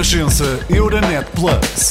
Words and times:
Renascença 0.00 0.66
Euronet 0.70 1.26
Plus. 1.34 1.90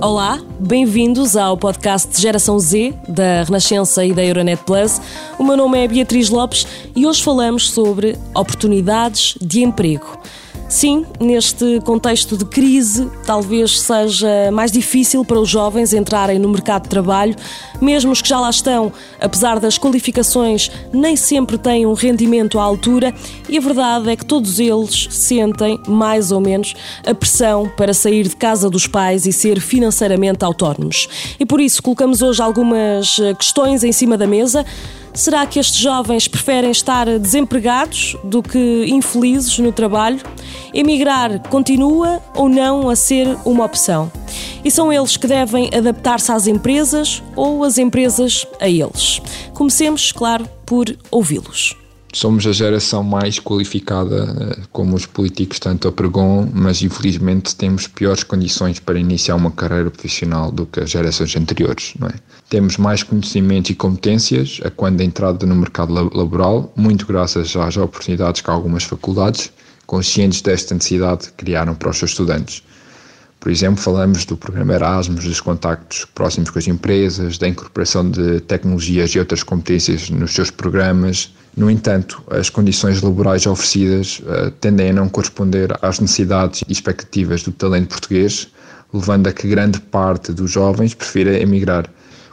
Olá, 0.00 0.40
bem-vindos 0.58 1.36
ao 1.36 1.58
podcast 1.58 2.18
Geração 2.18 2.58
Z 2.58 2.94
da 3.06 3.42
Renascença 3.42 4.06
e 4.06 4.14
da 4.14 4.24
Euronet 4.24 4.64
Plus. 4.64 5.02
O 5.38 5.44
meu 5.44 5.54
nome 5.54 5.84
é 5.84 5.86
Beatriz 5.86 6.30
Lopes 6.30 6.66
e 6.96 7.06
hoje 7.06 7.22
falamos 7.22 7.68
sobre 7.68 8.16
oportunidades 8.34 9.36
de 9.38 9.62
emprego. 9.62 10.18
Sim, 10.68 11.06
neste 11.20 11.80
contexto 11.84 12.36
de 12.36 12.44
crise, 12.44 13.08
talvez 13.24 13.80
seja 13.80 14.50
mais 14.52 14.72
difícil 14.72 15.24
para 15.24 15.38
os 15.38 15.48
jovens 15.48 15.94
entrarem 15.94 16.40
no 16.40 16.48
mercado 16.48 16.82
de 16.82 16.88
trabalho, 16.88 17.36
mesmo 17.80 18.10
os 18.10 18.20
que 18.20 18.28
já 18.28 18.40
lá 18.40 18.50
estão, 18.50 18.92
apesar 19.20 19.60
das 19.60 19.78
qualificações, 19.78 20.70
nem 20.92 21.14
sempre 21.14 21.56
têm 21.56 21.86
um 21.86 21.92
rendimento 21.92 22.58
à 22.58 22.64
altura, 22.64 23.14
e 23.48 23.56
a 23.56 23.60
verdade 23.60 24.10
é 24.10 24.16
que 24.16 24.26
todos 24.26 24.58
eles 24.58 25.06
sentem, 25.08 25.78
mais 25.86 26.32
ou 26.32 26.40
menos, 26.40 26.74
a 27.06 27.14
pressão 27.14 27.70
para 27.76 27.94
sair 27.94 28.26
de 28.26 28.34
casa 28.34 28.68
dos 28.68 28.88
pais 28.88 29.24
e 29.24 29.32
ser 29.32 29.60
financeiramente 29.60 30.44
autónomos. 30.44 31.08
E 31.38 31.46
por 31.46 31.60
isso 31.60 31.80
colocamos 31.80 32.22
hoje 32.22 32.42
algumas 32.42 33.16
questões 33.38 33.84
em 33.84 33.92
cima 33.92 34.18
da 34.18 34.26
mesa. 34.26 34.66
Será 35.16 35.46
que 35.46 35.58
estes 35.58 35.80
jovens 35.80 36.28
preferem 36.28 36.70
estar 36.70 37.06
desempregados 37.18 38.14
do 38.22 38.42
que 38.42 38.84
infelizes 38.86 39.58
no 39.58 39.72
trabalho? 39.72 40.20
Emigrar 40.74 41.40
continua 41.48 42.22
ou 42.34 42.50
não 42.50 42.90
a 42.90 42.94
ser 42.94 43.26
uma 43.42 43.64
opção? 43.64 44.12
E 44.62 44.70
são 44.70 44.92
eles 44.92 45.16
que 45.16 45.26
devem 45.26 45.70
adaptar-se 45.74 46.30
às 46.30 46.46
empresas 46.46 47.22
ou 47.34 47.64
as 47.64 47.78
empresas 47.78 48.46
a 48.60 48.68
eles? 48.68 49.22
Comecemos, 49.54 50.12
claro, 50.12 50.46
por 50.66 50.94
ouvi-los 51.10 51.74
somos 52.16 52.46
a 52.46 52.52
geração 52.52 53.02
mais 53.02 53.38
qualificada, 53.38 54.24
eh, 54.40 54.62
como 54.72 54.96
os 54.96 55.04
políticos 55.04 55.58
tanto 55.58 55.86
apregoam, 55.86 56.48
mas 56.54 56.80
infelizmente 56.80 57.54
temos 57.54 57.86
piores 57.86 58.24
condições 58.24 58.80
para 58.80 58.98
iniciar 58.98 59.34
uma 59.36 59.50
carreira 59.50 59.90
profissional 59.90 60.50
do 60.50 60.64
que 60.64 60.80
as 60.80 60.90
gerações 60.90 61.36
anteriores, 61.36 61.92
é? 62.10 62.14
Temos 62.48 62.78
mais 62.78 63.02
conhecimentos 63.02 63.70
e 63.70 63.74
competências 63.74 64.60
a 64.64 64.70
quando 64.70 64.96
da 64.96 65.04
entrada 65.04 65.44
no 65.44 65.54
mercado 65.54 65.92
laboral, 65.92 66.72
muito 66.74 67.06
graças 67.06 67.54
às 67.54 67.76
oportunidades 67.76 68.40
que 68.40 68.50
algumas 68.50 68.84
faculdades, 68.84 69.52
conscientes 69.86 70.40
desta 70.40 70.74
necessidade, 70.74 71.30
criaram 71.36 71.74
para 71.74 71.90
os 71.90 71.98
seus 71.98 72.12
estudantes. 72.12 72.62
Por 73.46 73.52
exemplo, 73.52 73.80
falamos 73.80 74.24
do 74.24 74.36
programa 74.36 74.74
Erasmus, 74.74 75.24
dos 75.24 75.40
contactos 75.40 76.04
próximos 76.12 76.50
com 76.50 76.58
as 76.58 76.66
empresas, 76.66 77.38
da 77.38 77.46
incorporação 77.46 78.10
de 78.10 78.40
tecnologias 78.40 79.10
e 79.10 79.20
outras 79.20 79.44
competências 79.44 80.10
nos 80.10 80.34
seus 80.34 80.50
programas, 80.50 81.32
no 81.56 81.70
entanto, 81.70 82.20
as 82.28 82.50
condições 82.50 83.00
laborais 83.02 83.46
oferecidas 83.46 84.18
uh, 84.18 84.50
tendem 84.60 84.90
a 84.90 84.92
não 84.92 85.08
corresponder 85.08 85.78
às 85.80 86.00
necessidades 86.00 86.64
e 86.68 86.72
expectativas 86.72 87.44
do 87.44 87.52
talento 87.52 87.90
português, 87.90 88.48
levando 88.92 89.28
a 89.28 89.32
que 89.32 89.46
grande 89.46 89.78
parte 89.78 90.32
dos 90.32 90.50
jovens 90.50 90.92
prefira 90.92 91.40
emigrar. 91.40 91.88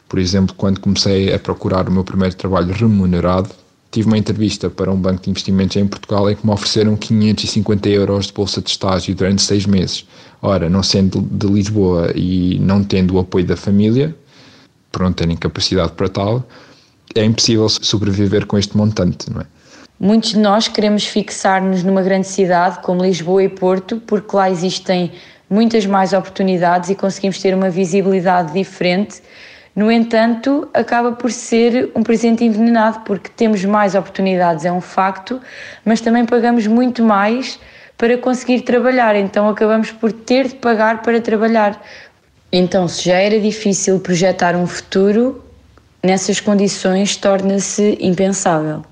Por 0.10 0.18
exemplo, 0.18 0.56
quando 0.56 0.80
comecei 0.80 1.32
a 1.32 1.38
procurar 1.38 1.88
o 1.88 1.92
meu 1.92 2.04
primeiro 2.04 2.34
trabalho 2.36 2.74
remunerado, 2.74 3.52
tive 3.92 4.08
uma 4.08 4.18
entrevista 4.18 4.68
para 4.68 4.92
um 4.92 4.98
banco 4.98 5.22
de 5.22 5.30
investimentos 5.30 5.78
em 5.78 5.86
Portugal 5.86 6.28
em 6.28 6.36
que 6.36 6.44
me 6.44 6.52
ofereceram 6.52 6.98
550 6.98 7.88
euros 7.90 8.26
de 8.26 8.34
bolsa 8.34 8.60
de 8.60 8.72
estágio 8.72 9.14
durante 9.14 9.44
seis 9.44 9.68
meses. 9.68 10.08
Ora, 10.46 10.70
não 10.70 10.84
sendo 10.84 11.22
de 11.22 11.48
Lisboa 11.48 12.12
e 12.14 12.60
não 12.60 12.84
tendo 12.84 13.16
o 13.16 13.20
apoio 13.20 13.46
da 13.46 13.56
família, 13.56 14.14
por 14.92 15.02
não 15.02 15.14
terem 15.14 15.38
capacidade 15.38 15.94
para 15.94 16.10
tal, 16.10 16.44
é 17.16 17.24
impossível 17.24 17.70
sobreviver 17.70 18.46
com 18.46 18.58
este 18.58 18.76
montante, 18.76 19.32
não 19.32 19.40
é? 19.40 19.46
Muitos 19.98 20.32
de 20.32 20.40
nós 20.40 20.68
queremos 20.68 21.06
fixar-nos 21.06 21.82
numa 21.82 22.02
grande 22.02 22.28
cidade 22.28 22.80
como 22.80 23.04
Lisboa 23.04 23.42
e 23.42 23.48
Porto, 23.48 24.02
porque 24.06 24.36
lá 24.36 24.52
existem 24.52 25.14
muitas 25.50 25.86
mais 25.86 26.12
oportunidades 26.12 26.90
e 26.90 26.96
conseguimos 26.96 27.40
ter 27.40 27.56
uma 27.56 27.70
visibilidade 27.70 28.52
diferente. 28.52 29.22
No 29.74 29.90
entanto, 29.90 30.68
acaba 30.74 31.14
por 31.14 31.32
ser 31.32 31.90
um 31.96 32.04
presente 32.04 32.44
envenenado, 32.44 33.00
porque 33.06 33.30
temos 33.30 33.64
mais 33.64 33.96
oportunidades, 33.96 34.66
é 34.66 34.72
um 34.74 34.82
facto, 34.82 35.40
mas 35.86 36.02
também 36.02 36.26
pagamos 36.26 36.68
muito 36.68 37.02
mais 37.02 37.58
para 37.98 38.18
conseguir 38.18 38.62
trabalhar, 38.62 39.16
então 39.16 39.48
acabamos 39.48 39.92
por 39.92 40.12
ter 40.12 40.48
de 40.48 40.56
pagar 40.56 41.02
para 41.02 41.22
trabalhar. 41.22 41.82
Então, 42.52 42.88
se 42.88 43.06
já 43.06 43.18
era 43.18 43.40
difícil 43.40 44.00
projetar 44.00 44.56
um 44.56 44.68
futuro, 44.68 45.44
nessas 46.04 46.40
condições 46.40 47.16
torna-se 47.16 47.98
impensável. 48.00 48.84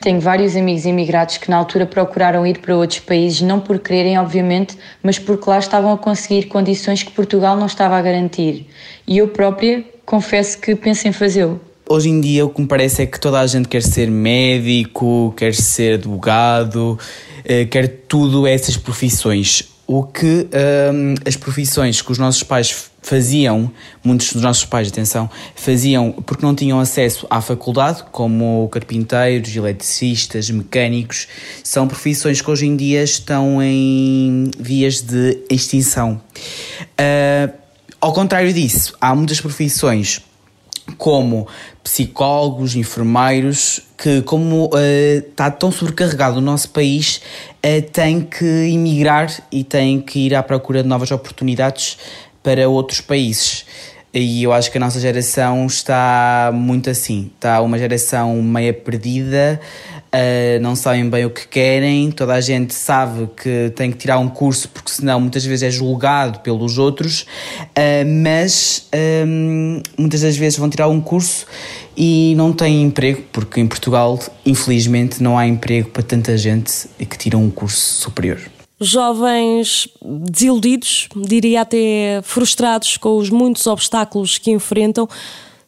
Tenho 0.00 0.20
vários 0.20 0.54
amigos 0.54 0.84
imigrados 0.84 1.36
que 1.36 1.50
na 1.50 1.56
altura 1.56 1.86
procuraram 1.86 2.46
ir 2.46 2.58
para 2.58 2.76
outros 2.76 3.00
países, 3.00 3.42
não 3.42 3.60
por 3.60 3.78
quererem, 3.78 4.18
obviamente, 4.18 4.78
mas 5.02 5.18
porque 5.18 5.48
lá 5.48 5.58
estavam 5.58 5.92
a 5.92 5.98
conseguir 5.98 6.44
condições 6.44 7.02
que 7.02 7.10
Portugal 7.10 7.56
não 7.56 7.66
estava 7.66 7.96
a 7.96 8.02
garantir. 8.02 8.68
E 9.06 9.18
eu 9.18 9.28
própria 9.28 9.84
confesso 10.04 10.60
que 10.60 10.74
penso 10.74 11.08
em 11.08 11.12
fazê-lo. 11.12 11.60
Hoje 11.88 12.08
em 12.08 12.20
dia 12.20 12.44
o 12.44 12.50
que 12.50 12.60
me 12.60 12.66
parece 12.66 13.02
é 13.02 13.06
que 13.06 13.20
toda 13.20 13.38
a 13.38 13.46
gente 13.46 13.68
quer 13.68 13.80
ser 13.80 14.10
médico, 14.10 15.32
quer 15.36 15.54
ser 15.54 15.94
advogado, 15.94 16.98
eh, 17.44 17.64
quer 17.64 17.86
tudo 18.08 18.44
essas 18.44 18.76
profissões. 18.76 19.62
O 19.86 20.02
que 20.02 20.48
um, 20.92 21.14
as 21.24 21.36
profissões 21.36 22.02
que 22.02 22.10
os 22.10 22.18
nossos 22.18 22.42
pais 22.42 22.90
faziam, 23.00 23.70
muitos 24.02 24.32
dos 24.32 24.42
nossos 24.42 24.64
pais, 24.64 24.88
atenção, 24.88 25.30
faziam 25.54 26.10
porque 26.10 26.44
não 26.44 26.56
tinham 26.56 26.80
acesso 26.80 27.24
à 27.30 27.40
faculdade, 27.40 28.02
como 28.10 28.68
carpinteiros, 28.68 29.54
eletricistas, 29.54 30.50
mecânicos, 30.50 31.28
são 31.62 31.86
profissões 31.86 32.42
que 32.42 32.50
hoje 32.50 32.66
em 32.66 32.74
dia 32.74 33.04
estão 33.04 33.62
em 33.62 34.50
vias 34.58 35.02
de 35.02 35.38
extinção. 35.48 36.20
Uh, 36.98 37.54
ao 38.00 38.12
contrário 38.12 38.52
disso, 38.52 38.92
há 39.00 39.14
muitas 39.14 39.40
profissões 39.40 40.20
como 40.98 41.46
psicólogos, 41.82 42.76
enfermeiros, 42.76 43.80
que 43.96 44.22
como 44.22 44.70
está 44.74 45.50
tão 45.50 45.70
sobrecarregado 45.70 46.38
o 46.38 46.40
nosso 46.40 46.70
país, 46.70 47.20
uh, 47.64 47.82
tem 47.92 48.20
que 48.20 48.44
emigrar 48.44 49.32
e 49.50 49.64
tem 49.64 50.00
que 50.00 50.26
ir 50.26 50.34
à 50.34 50.42
procura 50.42 50.82
de 50.82 50.88
novas 50.88 51.10
oportunidades 51.10 51.98
para 52.42 52.68
outros 52.68 53.00
países. 53.00 53.64
E 54.18 54.44
eu 54.44 54.52
acho 54.52 54.70
que 54.70 54.78
a 54.78 54.80
nossa 54.80 54.98
geração 54.98 55.66
está 55.66 56.50
muito 56.54 56.88
assim, 56.88 57.30
está 57.34 57.60
uma 57.60 57.78
geração 57.78 58.40
meia 58.40 58.72
perdida, 58.72 59.60
uh, 60.16 60.60
não 60.60 60.74
sabem 60.74 61.08
bem 61.08 61.24
o 61.24 61.30
que 61.30 61.46
querem, 61.46 62.10
toda 62.10 62.34
a 62.34 62.40
gente 62.40 62.72
sabe 62.72 63.28
que 63.36 63.70
tem 63.76 63.90
que 63.90 63.98
tirar 63.98 64.18
um 64.18 64.28
curso 64.28 64.68
porque 64.70 64.90
senão 64.90 65.20
muitas 65.20 65.44
vezes 65.44 65.62
é 65.62 65.70
julgado 65.70 66.40
pelos 66.40 66.78
outros, 66.78 67.22
uh, 67.22 68.22
mas 68.22 68.88
um, 69.26 69.82
muitas 69.98 70.22
das 70.22 70.36
vezes 70.36 70.58
vão 70.58 70.70
tirar 70.70 70.88
um 70.88 71.00
curso 71.00 71.46
e 71.96 72.34
não 72.36 72.52
têm 72.52 72.82
emprego, 72.82 73.22
porque 73.32 73.60
em 73.60 73.66
Portugal, 73.66 74.18
infelizmente, 74.44 75.22
não 75.22 75.38
há 75.38 75.46
emprego 75.46 75.90
para 75.90 76.02
tanta 76.02 76.36
gente 76.36 76.88
que 76.98 77.18
tira 77.18 77.38
um 77.38 77.50
curso 77.50 78.02
superior 78.02 78.40
jovens 78.78 79.88
desiludidos, 80.02 81.08
diria 81.16 81.62
até 81.62 82.20
frustrados 82.22 82.96
com 82.96 83.16
os 83.16 83.30
muitos 83.30 83.66
obstáculos 83.66 84.38
que 84.38 84.50
enfrentam. 84.50 85.08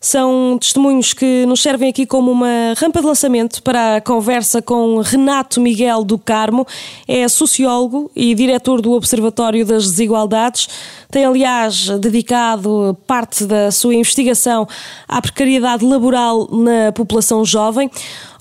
São 0.00 0.56
testemunhos 0.60 1.12
que 1.12 1.44
nos 1.44 1.60
servem 1.60 1.88
aqui 1.88 2.06
como 2.06 2.30
uma 2.30 2.72
rampa 2.76 3.00
de 3.00 3.06
lançamento 3.06 3.60
para 3.64 3.96
a 3.96 4.00
conversa 4.00 4.62
com 4.62 5.00
Renato 5.00 5.60
Miguel 5.60 6.04
do 6.04 6.16
Carmo. 6.16 6.64
É 7.08 7.26
sociólogo 7.26 8.08
e 8.14 8.32
diretor 8.32 8.80
do 8.80 8.92
Observatório 8.92 9.66
das 9.66 9.90
Desigualdades. 9.90 10.68
Tem, 11.10 11.24
aliás, 11.24 11.88
dedicado 11.98 12.96
parte 13.08 13.44
da 13.44 13.72
sua 13.72 13.94
investigação 13.94 14.68
à 15.08 15.20
precariedade 15.20 15.84
laboral 15.84 16.48
na 16.52 16.92
população 16.92 17.44
jovem. 17.44 17.90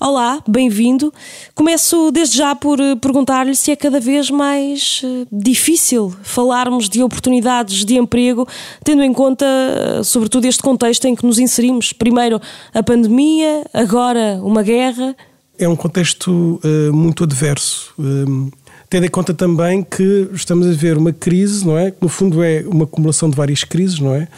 Olá, 0.00 0.40
bem-vindo. 0.46 1.12
Começo 1.56 2.12
desde 2.12 2.38
já 2.38 2.54
por 2.54 2.78
eh, 2.78 2.94
perguntar-lhe 2.94 3.56
se 3.56 3.72
é 3.72 3.76
cada 3.76 3.98
vez 3.98 4.30
mais 4.30 5.02
eh, 5.02 5.26
difícil 5.32 6.14
falarmos 6.22 6.88
de 6.88 7.02
oportunidades 7.02 7.84
de 7.84 7.96
emprego, 7.96 8.46
tendo 8.84 9.02
em 9.02 9.12
conta, 9.12 9.44
eh, 9.44 10.04
sobretudo, 10.04 10.44
este 10.44 10.62
contexto 10.62 11.04
em 11.06 11.16
que 11.16 11.26
nos 11.26 11.40
inserimos. 11.48 11.92
Primeiro 11.92 12.40
a 12.72 12.82
pandemia, 12.82 13.64
agora 13.72 14.40
uma 14.42 14.62
guerra. 14.62 15.16
É 15.58 15.68
um 15.68 15.74
contexto 15.74 16.60
uh, 16.62 16.92
muito 16.92 17.24
adverso. 17.24 17.92
Uh, 17.98 18.50
tendo 18.88 19.06
em 19.06 19.10
conta 19.10 19.34
também 19.34 19.82
que 19.82 20.30
estamos 20.32 20.66
a 20.66 20.72
ver 20.72 20.96
uma 20.96 21.12
crise, 21.12 21.66
não 21.66 21.76
é? 21.76 21.90
Que 21.90 21.98
no 22.00 22.08
fundo 22.08 22.42
é 22.42 22.64
uma 22.66 22.84
acumulação 22.84 23.28
de 23.28 23.36
várias 23.36 23.64
crises, 23.64 23.98
não 23.98 24.14
é? 24.14 24.28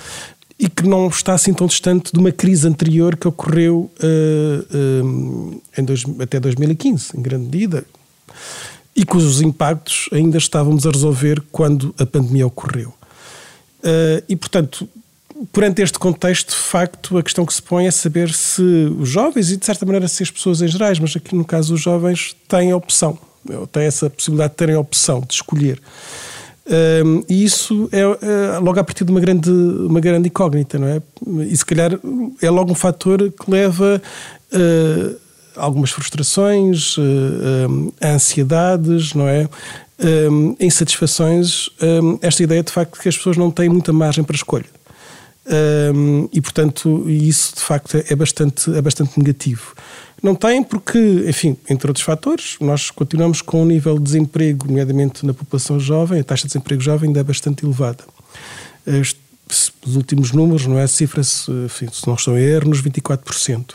E 0.59 0.69
que 0.69 0.87
não 0.87 1.09
está 1.09 1.35
assim 1.35 1.55
tão 1.55 1.67
distante 1.67 2.13
de 2.13 2.19
uma 2.19 2.33
crise 2.33 2.67
anterior 2.67 3.17
que 3.17 3.27
ocorreu 3.29 3.91
uh, 4.03 5.63
dois, 5.83 6.05
até 6.21 6.39
2015, 6.39 7.17
em 7.17 7.23
grande 7.23 7.45
medida, 7.45 7.85
e 8.95 9.05
cujos 9.05 9.41
impactos 9.41 10.09
ainda 10.13 10.37
estávamos 10.37 10.87
a 10.87 10.91
resolver 10.91 11.43
quando 11.51 11.95
a 11.99 12.05
pandemia 12.05 12.47
ocorreu. 12.47 12.93
Uh, 13.79 14.23
e, 14.29 14.37
portanto, 14.37 14.87
perante 15.53 15.83
este 15.83 15.99
contexto, 15.99 16.51
de 16.51 16.63
facto, 16.63 17.19
a 17.19 17.23
questão 17.23 17.47
que 17.47 17.55
se 17.55 17.63
põe 17.63 17.87
é 17.87 17.91
saber 17.91 18.33
se 18.33 18.63
os 18.99 19.09
jovens, 19.09 19.51
e 19.51 19.57
de 19.57 19.65
certa 19.65 19.85
maneira 19.87 20.09
se 20.09 20.23
as 20.23 20.31
pessoas 20.31 20.61
em 20.63 20.69
gerais, 20.69 20.99
mas 20.99 21.17
aqui 21.17 21.35
no 21.35 21.45
caso 21.45 21.75
os 21.75 21.81
jovens, 21.81 22.35
têm 22.49 22.73
a 22.73 22.77
opção 22.77 23.19
têm 23.73 23.85
essa 23.85 24.11
possibilidade 24.11 24.53
de 24.53 24.57
terem 24.57 24.75
a 24.75 24.81
opção 24.81 25.21
de 25.21 25.35
escolher. 25.35 25.81
Um, 27.05 27.25
e 27.29 27.43
isso 27.43 27.89
é, 27.91 28.01
é, 28.01 28.59
logo 28.59 28.79
a 28.79 28.85
partir 28.85 29.05
de 29.05 29.11
uma 29.11 29.21
grande, 29.21 29.51
uma 29.51 29.99
grande 29.99 30.29
incógnita, 30.29 30.79
não 30.79 30.87
é? 30.87 31.03
E 31.49 31.57
se 31.57 31.65
calhar 31.65 31.99
é 32.41 32.51
logo 32.51 32.71
um 32.71 32.75
fator 32.75 33.33
que 33.33 33.51
leva 33.51 34.01
uh, 34.53 35.17
algumas 35.57 35.91
frustrações, 35.91 36.97
uh, 36.97 37.03
um, 37.69 37.93
ansiedades, 38.03 39.15
não 39.15 39.27
é? 39.27 39.49
Um, 40.31 40.57
insatisfações, 40.59 41.69
esta 42.23 42.43
ideia 42.43 42.63
de 42.63 42.73
facto 42.73 42.99
que 42.99 43.07
as 43.07 43.17
pessoas 43.19 43.37
não 43.37 43.51
têm 43.51 43.69
muita 43.69 43.93
margem 43.93 44.25
para 44.25 44.35
escolha. 44.35 44.65
E 46.33 46.41
portanto, 46.41 47.09
isso 47.09 47.55
de 47.57 47.61
facto 47.63 47.97
é 47.97 48.15
bastante, 48.15 48.75
é 48.75 48.81
bastante 48.81 49.19
negativo. 49.19 49.75
Não 50.23 50.35
tem 50.35 50.63
porque, 50.63 50.99
enfim, 51.27 51.57
entre 51.69 51.89
outros 51.89 52.05
fatores, 52.05 52.57
nós 52.61 52.91
continuamos 52.91 53.41
com 53.41 53.63
um 53.63 53.65
nível 53.65 53.97
de 53.97 54.05
desemprego, 54.05 54.67
nomeadamente 54.67 55.25
na 55.25 55.33
população 55.33 55.81
jovem, 55.81 56.21
a 56.21 56.25
taxa 56.25 56.43
de 56.43 56.49
desemprego 56.49 56.83
jovem 56.83 57.09
ainda 57.09 57.21
é 57.21 57.25
bastante 57.25 57.65
elevada. 57.65 58.05
Os 59.87 59.97
últimos 59.97 60.33
números, 60.33 60.67
não 60.67 60.79
é? 60.79 60.87
Cifra-se, 60.87 61.45
se 61.47 62.07
não 62.07 62.15
estou 62.15 62.35
a 62.35 62.41
erro, 62.41 62.69
nos 62.69 62.83
24%. 62.83 63.75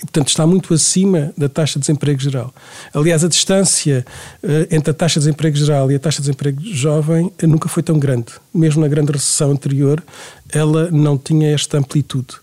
Portanto, 0.00 0.28
está 0.28 0.46
muito 0.46 0.72
acima 0.72 1.32
da 1.36 1.48
taxa 1.48 1.74
de 1.74 1.80
desemprego 1.80 2.20
geral. 2.20 2.52
Aliás, 2.94 3.22
a 3.22 3.28
distância 3.28 4.04
uh, 4.42 4.74
entre 4.74 4.90
a 4.90 4.94
taxa 4.94 5.20
de 5.20 5.26
desemprego 5.26 5.56
geral 5.56 5.92
e 5.92 5.94
a 5.94 5.98
taxa 5.98 6.16
de 6.16 6.28
desemprego 6.28 6.60
jovem 6.62 7.26
uh, 7.26 7.46
nunca 7.46 7.68
foi 7.68 7.82
tão 7.82 7.98
grande. 7.98 8.32
Mesmo 8.54 8.80
na 8.80 8.88
grande 8.88 9.12
recessão 9.12 9.50
anterior, 9.50 10.02
ela 10.50 10.90
não 10.90 11.18
tinha 11.18 11.52
esta 11.52 11.78
amplitude. 11.78 12.36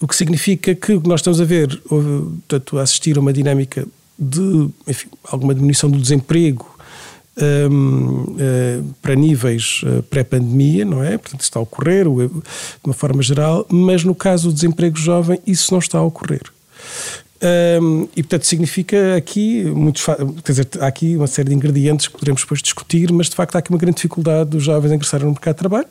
O 0.00 0.06
que 0.06 0.16
significa 0.16 0.74
que 0.74 0.94
nós 1.06 1.20
estamos 1.20 1.40
a 1.40 1.44
ver, 1.44 1.80
portanto, 1.88 2.78
a 2.78 2.82
assistir 2.82 3.16
a 3.16 3.20
uma 3.20 3.32
dinâmica 3.32 3.86
de 4.18 4.68
enfim, 4.86 5.08
alguma 5.24 5.54
diminuição 5.54 5.90
do 5.90 5.98
desemprego 5.98 6.72
um, 7.70 8.22
uh, 8.22 8.36
eh, 8.38 8.80
para 9.00 9.14
níveis 9.14 9.82
uh, 9.84 10.02
pré-pandemia, 10.04 10.84
não 10.84 11.02
é? 11.02 11.16
Portanto, 11.16 11.40
está 11.40 11.58
a 11.58 11.62
ocorrer 11.62 12.04
de 12.04 12.42
uma 12.84 12.92
forma 12.92 13.22
geral, 13.22 13.66
mas 13.70 14.04
no 14.04 14.14
caso 14.14 14.48
do 14.48 14.54
desemprego 14.54 14.98
jovem, 14.98 15.40
isso 15.46 15.72
não 15.72 15.78
está 15.78 15.98
a 15.98 16.02
ocorrer. 16.02 16.42
Um, 17.80 18.08
e 18.14 18.22
portanto 18.22 18.46
significa 18.46 19.16
aqui 19.16 19.64
muitos 19.64 20.04
quer 20.44 20.52
dizer, 20.52 20.68
há 20.78 20.86
aqui 20.86 21.16
uma 21.16 21.26
série 21.26 21.48
de 21.48 21.54
ingredientes 21.56 22.06
que 22.06 22.12
poderemos 22.12 22.42
depois 22.42 22.62
discutir, 22.62 23.10
mas 23.10 23.28
de 23.28 23.34
facto 23.34 23.56
há 23.56 23.58
aqui 23.58 23.70
uma 23.70 23.78
grande 23.78 23.96
dificuldade 23.96 24.50
dos 24.50 24.62
jovens 24.62 24.92
a 24.92 24.94
ingressarem 24.94 25.26
no 25.26 25.32
mercado 25.32 25.54
de 25.54 25.58
trabalho. 25.58 25.88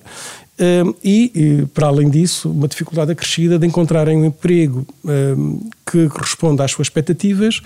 Um, 0.62 0.94
e, 1.04 1.32
e, 1.34 1.66
para 1.74 1.88
além 1.88 2.10
disso, 2.10 2.50
uma 2.50 2.68
dificuldade 2.68 3.12
acrescida 3.12 3.58
de 3.60 3.66
encontrarem 3.66 4.16
um 4.16 4.26
emprego 4.26 4.86
um, 5.04 5.60
que 5.90 6.08
corresponda 6.08 6.64
às 6.64 6.72
suas 6.72 6.86
expectativas, 6.86 7.62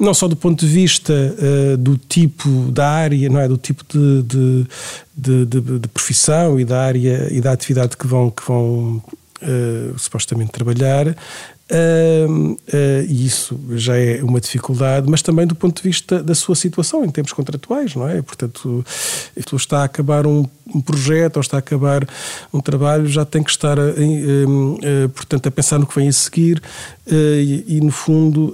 não 0.00 0.14
só 0.14 0.26
do 0.26 0.34
ponto 0.34 0.64
de 0.64 0.72
vista 0.72 1.12
uh, 1.12 1.76
do 1.76 1.96
tipo 1.96 2.48
da 2.72 2.88
área, 2.88 3.28
não 3.28 3.38
é, 3.38 3.46
do 3.46 3.58
tipo 3.58 3.84
de, 3.88 4.22
de, 4.22 5.46
de, 5.46 5.78
de, 5.78 5.88
profissão 5.88 6.58
e 6.58 6.64
da 6.64 6.80
área 6.80 7.28
e 7.30 7.40
da 7.40 7.52
atividade 7.52 7.96
que 7.96 8.06
vão 8.06 8.30
que 8.30 8.42
vão 8.44 9.02
Uh, 9.40 9.96
supostamente 9.96 10.50
trabalhar, 10.50 11.16
Uh, 11.70 12.56
e 13.06 13.26
isso 13.26 13.60
já 13.74 13.94
é 13.98 14.22
uma 14.22 14.40
dificuldade, 14.40 15.08
mas 15.08 15.20
também 15.20 15.46
do 15.46 15.54
ponto 15.54 15.82
de 15.82 15.86
vista 15.86 16.22
da 16.22 16.34
sua 16.34 16.54
situação 16.54 17.04
em 17.04 17.10
termos 17.10 17.32
contratuais, 17.32 17.94
não 17.94 18.08
é? 18.08 18.22
Portanto, 18.22 18.84
tu 19.44 19.56
está 19.56 19.82
a 19.82 19.84
acabar 19.84 20.26
um, 20.26 20.46
projeto 20.84 21.36
ou 21.36 21.42
está 21.42 21.58
a 21.58 21.60
acabar 21.60 22.08
um 22.52 22.60
trabalho, 22.60 23.06
já 23.06 23.24
tem 23.24 23.42
que 23.42 23.50
estar, 23.50 23.78
a, 23.78 23.82
uh, 23.82 25.08
portanto, 25.10 25.46
a 25.46 25.50
pensar 25.50 25.78
no 25.78 25.86
que 25.86 25.94
vem 25.94 26.08
a 26.08 26.12
seguir 26.12 26.62
e, 27.06 27.64
e, 27.66 27.80
no 27.80 27.90
fundo, 27.90 28.52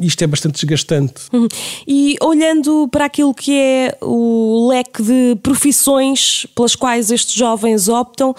isto 0.00 0.22
é 0.22 0.26
bastante 0.26 0.54
desgastante. 0.54 1.22
Uhum. 1.32 1.46
E 1.86 2.16
olhando 2.20 2.88
para 2.88 3.04
aquilo 3.04 3.32
que 3.32 3.56
é 3.56 3.96
o 4.00 4.68
leque 4.68 5.02
de 5.02 5.36
profissões 5.40 6.46
pelas 6.54 6.74
quais 6.74 7.12
estes 7.12 7.34
jovens 7.34 7.88
optam, 7.88 8.34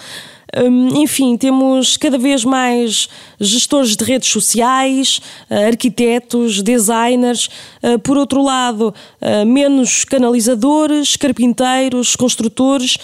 enfim, 0.94 1.36
temos 1.38 1.96
cada 1.96 2.18
vez 2.18 2.44
mais 2.44 3.08
gestores 3.40 3.96
de 3.96 4.04
redes 4.04 4.28
sociais, 4.28 5.20
eh, 5.48 5.68
arquitetos, 5.68 6.60
designers. 6.60 7.48
Eh, 7.82 7.96
por 7.96 8.18
outro 8.18 8.42
lado, 8.42 8.94
eh, 9.20 9.46
menos 9.46 10.04
canalizadores, 10.04 11.16
carpinteiros, 11.16 12.14
construtores. 12.14 12.98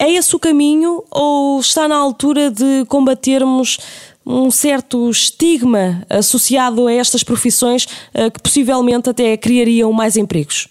É 0.00 0.10
esse 0.10 0.34
o 0.34 0.38
caminho 0.38 1.04
ou 1.10 1.60
está 1.60 1.86
na 1.86 1.96
altura 1.96 2.50
de 2.50 2.84
combatermos 2.88 3.78
um 4.26 4.50
certo 4.50 5.08
estigma 5.10 6.04
associado 6.08 6.86
a 6.86 6.92
estas 6.92 7.22
profissões 7.22 7.86
que 7.86 8.42
possivelmente 8.42 9.10
até 9.10 9.36
criariam 9.36 9.92
mais 9.92 10.16
empregos? 10.16 10.69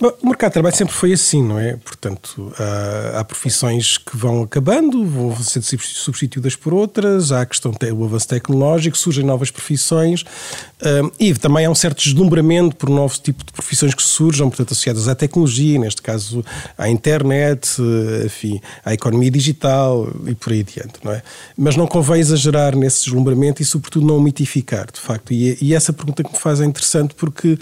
Bom, 0.00 0.10
o 0.22 0.26
mercado 0.28 0.50
de 0.50 0.54
trabalho 0.54 0.74
sempre 0.74 0.94
foi 0.94 1.12
assim, 1.12 1.42
não 1.42 1.58
é? 1.58 1.76
Portanto, 1.76 2.52
há, 3.14 3.22
profissões 3.22 3.98
que 3.98 4.16
vão 4.16 4.42
acabando, 4.42 5.04
vão 5.04 5.36
sendo 5.36 5.64
substituídas 5.64 6.56
por 6.56 6.72
outras, 6.72 7.30
há 7.30 7.42
a 7.42 7.46
questão 7.46 7.70
do 7.70 8.04
avanço 8.04 8.26
tecnológico, 8.26 8.96
surgem 8.96 9.24
novas 9.24 9.50
profissões 9.50 10.24
um, 10.82 11.10
e 11.20 11.34
também 11.34 11.66
há 11.66 11.70
um 11.70 11.74
certo 11.74 12.02
deslumbramento 12.02 12.76
por 12.76 12.88
um 12.88 12.94
novo 12.94 13.14
tipo 13.18 13.44
de 13.44 13.52
profissões 13.52 13.94
que 13.94 14.02
surjam, 14.02 14.48
portanto, 14.48 14.72
associadas 14.72 15.06
à 15.06 15.14
tecnologia, 15.14 15.78
neste 15.78 16.00
caso 16.00 16.44
à 16.78 16.88
internet, 16.88 17.76
enfim, 18.24 18.60
à 18.84 18.94
economia 18.94 19.30
digital 19.30 20.08
e 20.26 20.34
por 20.34 20.52
aí 20.52 20.60
adiante, 20.60 20.94
não 21.04 21.12
é? 21.12 21.22
Mas 21.56 21.76
não 21.76 21.86
convém 21.86 22.20
exagerar 22.20 22.74
nesse 22.74 23.04
deslumbramento 23.04 23.60
e, 23.60 23.64
sobretudo, 23.64 24.06
não 24.06 24.18
mitificar, 24.18 24.90
de 24.90 24.98
facto. 24.98 25.32
E, 25.32 25.58
e 25.60 25.74
essa 25.74 25.92
pergunta 25.92 26.24
que 26.24 26.32
me 26.32 26.38
faz 26.38 26.60
é 26.60 26.64
interessante 26.64 27.14
porque. 27.14 27.58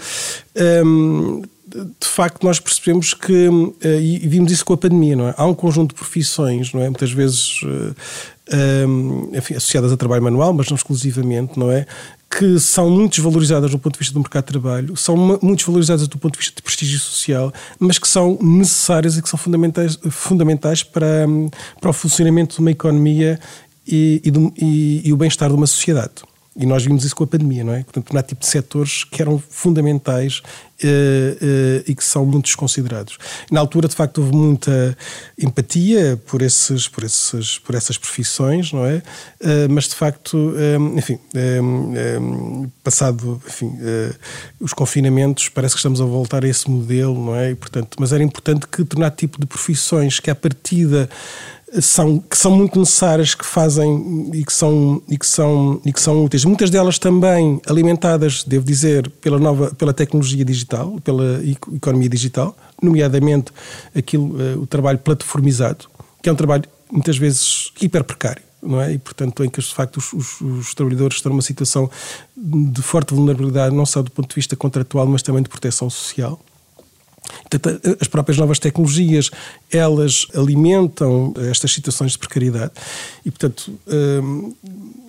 Um, 0.85 1.41
de 1.73 2.07
facto 2.07 2.43
nós 2.43 2.59
percebemos 2.59 3.13
que, 3.13 3.49
eh, 3.81 3.99
e 3.99 4.27
vimos 4.27 4.51
isso 4.51 4.63
com 4.63 4.73
a 4.73 4.77
pandemia, 4.77 5.15
não 5.15 5.27
é? 5.27 5.33
Há 5.35 5.45
um 5.45 5.55
conjunto 5.55 5.89
de 5.89 5.95
profissões, 5.95 6.71
não 6.71 6.81
é? 6.81 6.85
Muitas 6.85 7.11
vezes 7.11 7.61
eh, 7.63 8.85
enfim, 9.33 9.55
associadas 9.55 9.91
a 9.91 9.97
trabalho 9.97 10.21
manual, 10.21 10.53
mas 10.53 10.69
não 10.69 10.75
exclusivamente, 10.75 11.57
não 11.57 11.71
é? 11.71 11.85
Que 12.29 12.59
são 12.59 12.89
muito 12.89 13.15
desvalorizadas 13.15 13.71
do 13.71 13.79
ponto 13.79 13.93
de 13.93 13.99
vista 13.99 14.13
do 14.13 14.19
mercado 14.19 14.45
de 14.45 14.51
trabalho, 14.51 14.97
são 14.97 15.15
muito 15.15 15.55
desvalorizadas 15.55 16.07
do 16.07 16.17
ponto 16.17 16.33
de 16.33 16.39
vista 16.39 16.55
de 16.55 16.61
prestígio 16.61 16.99
social, 16.99 17.53
mas 17.79 17.97
que 17.97 18.07
são 18.07 18.37
necessárias 18.41 19.17
e 19.17 19.21
que 19.21 19.29
são 19.29 19.37
fundamentais, 19.37 19.97
fundamentais 20.09 20.83
para, 20.83 21.25
para 21.79 21.89
o 21.89 21.93
funcionamento 21.93 22.55
de 22.55 22.61
uma 22.61 22.71
economia 22.71 23.39
e, 23.87 24.21
e, 24.23 24.31
do, 24.31 24.53
e, 24.57 25.01
e 25.05 25.13
o 25.13 25.17
bem-estar 25.17 25.49
de 25.49 25.55
uma 25.55 25.67
sociedade. 25.67 26.13
E 26.55 26.67
nós 26.67 26.83
vimos 26.83 27.03
isso 27.03 27.15
com 27.15 27.23
a 27.23 27.27
pandemia, 27.27 27.63
não 27.63 27.73
é? 27.73 27.83
Portanto, 27.83 28.15
há 28.15 28.21
tipo 28.21 28.41
de 28.41 28.47
setores 28.47 29.03
que 29.03 29.21
eram 29.21 29.39
fundamentais 29.39 30.39
uh, 30.83 30.85
uh, 30.85 31.83
e 31.87 31.95
que 31.95 32.03
são 32.03 32.25
muito 32.25 32.45
desconsiderados. 32.45 33.17
Na 33.49 33.59
altura, 33.59 33.87
de 33.87 33.95
facto, 33.95 34.19
houve 34.19 34.35
muita 34.35 34.95
empatia 35.39 36.21
por, 36.27 36.43
esses, 36.43 36.87
por, 36.87 37.03
esses, 37.03 37.57
por 37.57 37.73
essas 37.73 37.97
profissões, 37.97 38.71
não 38.71 38.85
é? 38.85 38.97
Uh, 39.41 39.67
mas, 39.71 39.85
de 39.85 39.95
facto, 39.95 40.37
um, 40.37 40.97
enfim, 40.97 41.17
um, 41.33 42.63
um, 42.63 42.71
passado 42.83 43.41
enfim, 43.47 43.71
os 44.59 44.73
confinamentos, 44.73 45.49
parece 45.49 45.73
que 45.73 45.79
estamos 45.79 45.99
a 45.99 46.05
voltar 46.05 46.45
a 46.45 46.47
esse 46.47 46.69
modelo, 46.69 47.15
não 47.15 47.35
é? 47.35 47.51
E, 47.51 47.55
portanto, 47.55 47.97
mas 47.99 48.13
era 48.13 48.23
importante 48.23 48.67
que 48.67 48.83
determinado 48.83 49.15
tipo 49.15 49.39
de 49.39 49.47
profissões 49.47 50.19
que, 50.19 50.29
à 50.29 50.35
partida, 50.35 51.09
são, 51.81 52.19
que 52.19 52.37
são 52.37 52.51
muito 52.51 52.79
necessárias, 52.79 53.33
que 53.33 53.45
fazem 53.45 54.31
e 54.33 54.43
que 54.43 54.53
são, 54.53 55.01
e 55.07 55.17
que 55.17 55.25
são, 55.25 55.81
e 55.85 55.91
que 55.91 55.99
são 55.99 56.23
úteis. 56.23 56.45
Muitas 56.45 56.69
delas 56.69 56.99
também 56.99 57.59
alimentadas, 57.67 58.43
devo 58.43 58.65
dizer, 58.65 59.09
pela 59.21 59.39
nova 59.39 59.73
pela 59.75 59.93
tecnologia 59.93 60.45
digital, 60.45 60.99
pela 61.03 61.41
economia 61.73 62.09
digital, 62.09 62.55
nomeadamente 62.81 63.51
aquilo, 63.95 64.39
eh, 64.41 64.55
o 64.55 64.67
trabalho 64.67 64.99
plataformizado, 64.99 65.85
que 66.21 66.29
é 66.29 66.31
um 66.31 66.35
trabalho 66.35 66.63
muitas 66.91 67.17
vezes 67.17 67.71
hiper 67.81 68.03
precário. 68.03 68.43
Não 68.61 68.79
é? 68.79 68.93
E, 68.93 68.97
portanto, 68.97 69.43
em 69.43 69.49
que 69.49 69.59
de 69.59 69.73
facto 69.73 69.97
os, 69.97 70.13
os, 70.13 70.39
os 70.39 70.73
trabalhadores 70.73 71.17
estão 71.17 71.29
numa 71.29 71.41
situação 71.41 71.89
de 72.37 72.81
forte 72.81 73.13
vulnerabilidade, 73.13 73.75
não 73.75 73.85
só 73.85 74.01
do 74.01 74.09
ponto 74.09 74.29
de 74.29 74.35
vista 74.35 74.55
contratual, 74.55 75.05
mas 75.05 75.21
também 75.21 75.43
de 75.43 75.49
proteção 75.49 75.89
social. 75.89 76.39
As 77.99 78.07
próprias 78.07 78.37
novas 78.37 78.59
tecnologias, 78.59 79.29
elas 79.71 80.27
alimentam 80.35 81.33
estas 81.49 81.73
situações 81.73 82.13
de 82.13 82.17
precariedade 82.17 82.71
e, 83.25 83.31
portanto, 83.31 83.73
hum, 83.87 84.53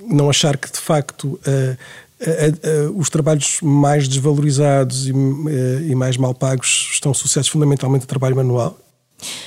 não 0.09 0.29
achar 0.29 0.57
que, 0.57 0.71
de 0.71 0.79
facto, 0.79 1.39
os 2.95 3.09
trabalhos 3.09 3.59
mais 3.63 4.07
desvalorizados 4.09 5.09
e 5.09 5.95
mais 5.95 6.17
mal 6.17 6.35
pagos 6.35 6.91
estão 6.93 7.13
associados 7.13 7.49
fundamentalmente 7.49 8.03
ao 8.03 8.09
trabalho 8.09 8.37
manual. 8.37 8.79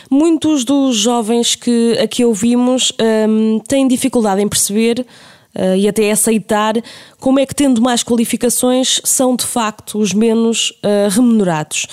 Muitos 0.10 0.64
dos 0.64 0.96
jovens 0.96 1.56
que 1.56 1.98
aqui 2.00 2.24
ouvimos 2.24 2.94
um, 3.28 3.60
têm 3.60 3.88
dificuldade 3.88 4.42
em 4.42 4.48
perceber 4.48 5.06
uh, 5.56 5.76
e 5.76 5.88
até 5.88 6.12
aceitar 6.12 6.76
como 7.20 7.40
é 7.40 7.46
que, 7.46 7.54
tendo 7.54 7.82
mais 7.82 8.04
qualificações, 8.04 9.02
são 9.04 9.36
de 9.36 9.46
facto 9.46 10.00
os 10.00 10.14
menos 10.14 10.72
uh, 10.84 11.10
remunerados. 11.10 11.88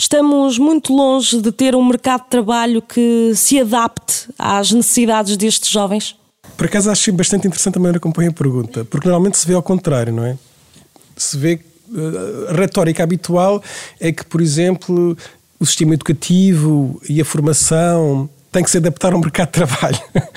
Estamos 0.00 0.58
muito 0.58 0.94
longe 0.94 1.42
de 1.42 1.50
ter 1.50 1.74
um 1.74 1.84
mercado 1.84 2.22
de 2.22 2.30
trabalho 2.30 2.80
que 2.80 3.32
se 3.34 3.60
adapte 3.60 4.28
às 4.38 4.70
necessidades 4.70 5.36
destes 5.36 5.68
jovens? 5.68 6.14
Por 6.56 6.66
acaso 6.66 6.88
acho 6.88 7.12
bastante 7.12 7.48
interessante 7.48 7.78
a 7.78 7.80
maneira 7.80 7.98
como 7.98 8.14
põe 8.14 8.28
a 8.28 8.32
pergunta, 8.32 8.84
porque 8.84 9.08
normalmente 9.08 9.36
se 9.36 9.44
vê 9.44 9.54
ao 9.54 9.62
contrário, 9.62 10.12
não 10.12 10.24
é? 10.24 10.38
Se 11.16 11.36
vê 11.36 11.58
a 12.48 12.52
retórica 12.52 13.02
habitual 13.02 13.60
é 13.98 14.12
que, 14.12 14.24
por 14.24 14.40
exemplo, 14.40 15.18
o 15.58 15.66
sistema 15.66 15.94
educativo 15.94 17.02
e 17.08 17.20
a 17.20 17.24
formação 17.24 18.30
têm 18.52 18.62
que 18.62 18.70
se 18.70 18.76
adaptar 18.76 19.12
ao 19.12 19.18
mercado 19.18 19.48
de 19.48 19.52
trabalho. 19.52 20.00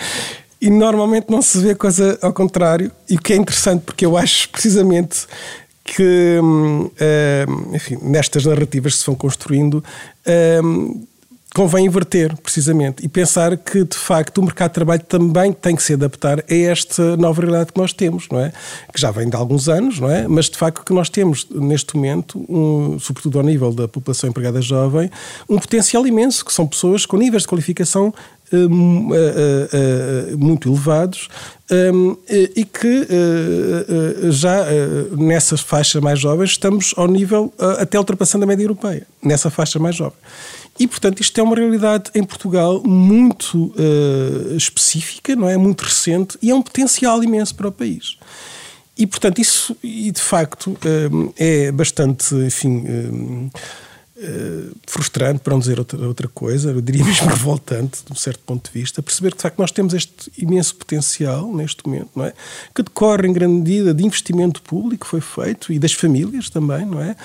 E 0.63 0.69
normalmente 0.69 1.25
não 1.27 1.41
se 1.41 1.57
vê 1.57 1.73
coisa 1.73 2.19
ao 2.21 2.31
contrário, 2.31 2.91
e 3.09 3.15
o 3.15 3.19
que 3.19 3.33
é 3.33 3.35
interessante, 3.35 3.81
porque 3.81 4.05
eu 4.05 4.15
acho 4.15 4.47
precisamente 4.49 5.25
que, 5.93 6.39
hum, 6.41 6.89
enfim, 7.73 7.97
nestas 8.01 8.45
narrativas 8.45 8.93
que 8.93 8.99
se 8.99 9.05
vão 9.05 9.15
construindo, 9.15 9.83
hum, 10.63 11.05
convém 11.53 11.85
inverter, 11.85 12.33
precisamente, 12.37 13.05
e 13.05 13.09
pensar 13.09 13.57
que, 13.57 13.83
de 13.83 13.97
facto, 13.97 14.37
o 14.37 14.43
mercado 14.43 14.69
de 14.69 14.75
trabalho 14.75 15.03
também 15.03 15.51
tem 15.51 15.75
que 15.75 15.83
se 15.83 15.93
adaptar 15.93 16.39
a 16.39 16.55
esta 16.55 17.17
nova 17.17 17.41
realidade 17.41 17.73
que 17.73 17.77
nós 17.77 17.91
temos, 17.91 18.29
não 18.31 18.39
é? 18.39 18.53
Que 18.93 19.01
já 19.01 19.11
vem 19.11 19.29
de 19.29 19.35
alguns 19.35 19.67
anos, 19.67 19.99
não 19.99 20.09
é? 20.09 20.29
Mas, 20.29 20.49
de 20.49 20.57
facto, 20.57 20.85
que 20.85 20.93
nós 20.93 21.09
temos 21.09 21.45
neste 21.51 21.93
momento, 21.97 22.39
um, 22.47 22.97
sobretudo 22.97 23.39
ao 23.39 23.43
nível 23.43 23.73
da 23.73 23.85
população 23.85 24.29
empregada 24.29 24.61
jovem, 24.61 25.11
um 25.49 25.59
potencial 25.59 26.07
imenso, 26.07 26.45
que 26.45 26.53
são 26.53 26.65
pessoas 26.65 27.05
com 27.05 27.17
níveis 27.17 27.43
de 27.43 27.49
qualificação 27.49 28.07
hum, 28.07 28.13
muito 30.37 30.69
elevados 30.69 31.27
hum, 31.93 32.17
e 32.55 32.65
que 32.65 33.07
já 34.29 34.65
nessa 35.17 35.57
faixa 35.57 36.01
mais 36.01 36.19
jovem 36.19 36.45
estamos 36.45 36.93
ao 36.97 37.07
nível 37.07 37.53
até 37.79 37.97
ultrapassando 37.97 38.43
a 38.43 38.47
média 38.47 38.63
europeia, 38.63 39.07
nessa 39.23 39.49
faixa 39.49 39.79
mais 39.79 39.95
jovem. 39.95 40.17
E, 40.79 40.87
portanto, 40.87 41.21
isto 41.21 41.39
é 41.39 41.43
uma 41.43 41.55
realidade 41.55 42.11
em 42.15 42.23
Portugal 42.23 42.81
muito 42.83 43.73
específica, 44.55 45.35
não 45.35 45.47
é? 45.47 45.57
Muito 45.57 45.81
recente 45.81 46.37
e 46.41 46.51
é 46.51 46.55
um 46.55 46.61
potencial 46.61 47.23
imenso 47.23 47.55
para 47.55 47.67
o 47.67 47.71
país. 47.71 48.17
E, 48.97 49.07
portanto, 49.07 49.39
isso, 49.39 49.75
e 49.81 50.11
de 50.11 50.21
facto, 50.21 50.71
uh, 50.71 51.33
é 51.37 51.71
bastante, 51.71 52.35
enfim. 52.35 53.49
Uh, 54.23 54.75
frustrante, 54.85 55.39
para 55.39 55.53
não 55.53 55.59
dizer 55.59 55.79
outra, 55.79 55.99
outra 56.05 56.27
coisa, 56.27 56.69
eu 56.69 56.79
diria 56.79 57.03
mesmo 57.05 57.27
revoltante, 57.27 58.03
de 58.05 58.11
um 58.11 58.15
certo 58.15 58.41
ponto 58.45 58.71
de 58.71 58.79
vista, 58.79 59.01
perceber 59.01 59.31
que 59.31 59.37
de 59.37 59.41
facto 59.41 59.57
nós 59.57 59.71
temos 59.71 59.95
este 59.95 60.31
imenso 60.37 60.75
potencial 60.75 61.51
neste 61.51 61.83
momento, 61.87 62.09
não 62.15 62.25
é? 62.25 62.33
Que 62.75 62.83
decorre 62.83 63.27
em 63.27 63.33
grande 63.33 63.55
medida 63.55 63.95
de 63.95 64.05
investimento 64.05 64.61
público 64.61 65.05
que 65.05 65.09
foi 65.09 65.21
feito 65.21 65.73
e 65.73 65.79
das 65.79 65.93
famílias 65.93 66.51
também, 66.51 66.85
não 66.85 67.01
é? 67.01 67.15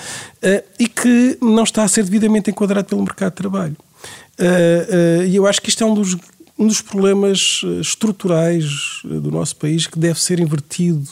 Uh, 0.41 0.63
e 0.79 0.87
que 0.87 1.37
não 1.39 1.63
está 1.63 1.83
a 1.83 1.87
ser 1.87 2.03
devidamente 2.03 2.49
enquadrado 2.49 2.87
pelo 2.87 3.03
mercado 3.03 3.29
de 3.31 3.37
trabalho. 3.37 3.77
Uh, 4.39 5.23
e 5.27 5.35
eu 5.35 5.45
acho 5.45 5.61
que 5.61 5.69
isto 5.69 5.83
é 5.83 5.87
um 5.87 5.93
dos 5.93 6.17
um 6.57 6.65
dos 6.65 6.81
problemas 6.81 7.61
estruturais 7.79 9.01
do 9.03 9.29
nosso 9.29 9.55
país 9.57 9.85
que 9.85 9.99
deve 9.99 10.19
ser 10.19 10.39
invertido 10.39 11.07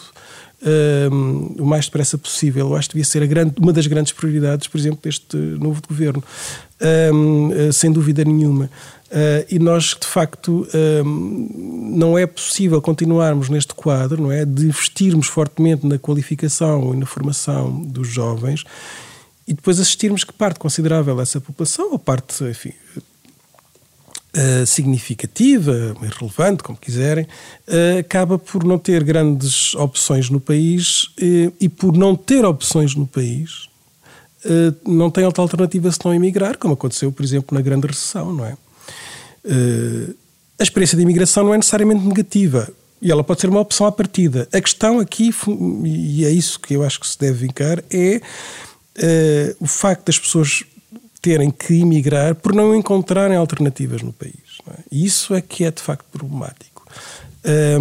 o 1.59 1.65
mais 1.65 1.85
depressa 1.85 2.17
possível. 2.17 2.69
Eu 2.69 2.75
acho 2.75 2.89
que 2.89 2.95
devia 2.95 3.05
ser 3.05 3.25
grande, 3.27 3.55
uma 3.59 3.73
das 3.73 3.87
grandes 3.87 4.13
prioridades, 4.13 4.67
por 4.67 4.77
exemplo, 4.77 4.99
deste 5.03 5.35
novo 5.35 5.81
governo, 5.87 6.23
eh, 6.79 7.71
sem 7.71 7.91
dúvida 7.91 8.23
nenhuma. 8.23 8.69
Uh, 9.05 9.45
e 9.49 9.59
nós, 9.59 9.95
de 9.99 10.07
facto, 10.07 10.67
não 11.05 12.17
é 12.17 12.25
possível 12.25 12.81
continuarmos 12.81 13.49
neste 13.49 13.73
quadro, 13.73 14.21
não 14.21 14.31
é? 14.31 14.43
De 14.43 14.65
investirmos 14.65 15.27
fortemente 15.27 15.85
na 15.85 15.97
qualificação 15.97 16.93
e 16.93 16.97
na 16.97 17.05
formação 17.05 17.81
dos 17.81 18.07
jovens 18.07 18.65
e 19.47 19.53
depois 19.53 19.79
assistirmos 19.79 20.23
que 20.23 20.33
parte 20.33 20.59
considerável 20.59 21.15
dessa 21.15 21.39
população, 21.39 21.91
ou 21.91 21.99
parte, 21.99 22.43
enfim, 22.43 22.73
uh, 24.35 24.65
significativa, 24.65 25.95
relevante, 26.19 26.61
como 26.61 26.77
quiserem, 26.77 27.25
uh, 27.67 27.99
acaba 27.99 28.37
por 28.37 28.63
não 28.63 28.77
ter 28.77 29.03
grandes 29.03 29.73
opções 29.75 30.29
no 30.29 30.39
país 30.39 31.05
uh, 31.19 31.53
e 31.59 31.69
por 31.69 31.95
não 31.95 32.15
ter 32.15 32.45
opções 32.45 32.95
no 32.95 33.07
país 33.07 33.69
não 34.85 35.09
tem 35.09 35.25
outra 35.25 35.41
alternativa 35.41 35.91
senão 35.91 36.13
emigrar, 36.13 36.55
como 36.59 36.75
aconteceu, 36.75 37.11
por 37.11 37.23
exemplo, 37.25 37.57
na 37.57 37.63
grande 37.63 37.87
recessão, 37.87 38.31
não 38.31 38.45
é? 38.45 38.55
a 40.59 40.61
experiência 40.61 40.95
de 40.95 41.01
imigração 41.01 41.43
não 41.43 41.51
é 41.51 41.57
necessariamente 41.57 42.05
negativa 42.05 42.69
e 43.01 43.11
ela 43.11 43.23
pode 43.23 43.41
ser 43.41 43.49
uma 43.49 43.59
opção 43.59 43.87
à 43.87 43.91
partida. 43.91 44.47
A 44.53 44.61
questão 44.61 44.99
aqui, 44.99 45.33
e 45.83 46.25
é 46.25 46.29
isso 46.29 46.59
que 46.59 46.75
eu 46.75 46.83
acho 46.83 46.99
que 46.99 47.07
se 47.07 47.17
deve 47.17 47.47
vincar, 47.47 47.83
é 47.89 48.21
o 49.59 49.65
facto 49.65 50.05
das 50.05 50.19
pessoas 50.19 50.63
terem 51.25 51.49
que 51.49 51.73
emigrar 51.81 52.35
por 52.35 52.53
não 52.53 52.75
encontrarem 52.75 53.35
alternativas 53.35 54.03
no 54.03 54.13
país. 54.13 54.59
É? 54.69 54.83
E 54.91 55.03
isso 55.03 55.33
é 55.33 55.41
que 55.41 55.65
é 55.65 55.71
de 55.71 55.81
facto 55.81 56.05
problemático. 56.11 56.85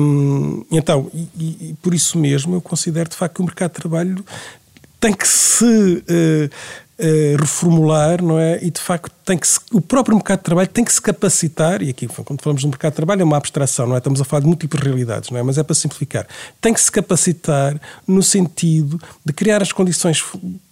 Hum, 0.00 0.64
então, 0.70 1.10
e, 1.12 1.28
e, 1.38 1.76
por 1.82 1.92
isso 1.92 2.16
mesmo, 2.16 2.54
eu 2.54 2.62
considero 2.62 3.10
de 3.10 3.16
facto 3.16 3.34
que 3.34 3.42
o 3.42 3.44
mercado 3.44 3.72
de 3.72 3.80
trabalho 3.80 4.24
tem 4.98 5.12
que 5.12 5.28
se 5.28 5.66
uh, 5.66 6.50
uh, 6.98 7.36
reformular, 7.40 8.22
não 8.22 8.38
é? 8.38 8.58
E 8.62 8.70
de 8.70 8.80
facto 8.80 9.12
tem 9.24 9.38
que 9.38 9.46
se, 9.46 9.58
o 9.72 9.80
próprio 9.80 10.16
mercado 10.16 10.38
de 10.38 10.44
trabalho 10.44 10.68
tem 10.68 10.84
que 10.84 10.92
se 10.92 11.00
capacitar, 11.00 11.82
e 11.82 11.90
aqui 11.90 12.06
quando 12.06 12.42
falamos 12.42 12.62
do 12.62 12.68
mercado 12.68 12.92
de 12.92 12.96
trabalho 12.96 13.22
é 13.22 13.24
uma 13.24 13.36
abstração, 13.36 13.86
não 13.86 13.94
é? 13.94 13.98
Estamos 13.98 14.20
a 14.20 14.24
falar 14.24 14.40
de 14.40 14.46
múltiplas 14.46 14.82
realidades, 14.82 15.30
não 15.30 15.38
é? 15.38 15.42
Mas 15.42 15.58
é 15.58 15.62
para 15.62 15.74
simplificar. 15.74 16.26
Tem 16.60 16.72
que 16.72 16.80
se 16.80 16.90
capacitar 16.90 17.80
no 18.06 18.22
sentido 18.22 19.00
de 19.24 19.32
criar 19.32 19.62
as 19.62 19.72
condições 19.72 20.22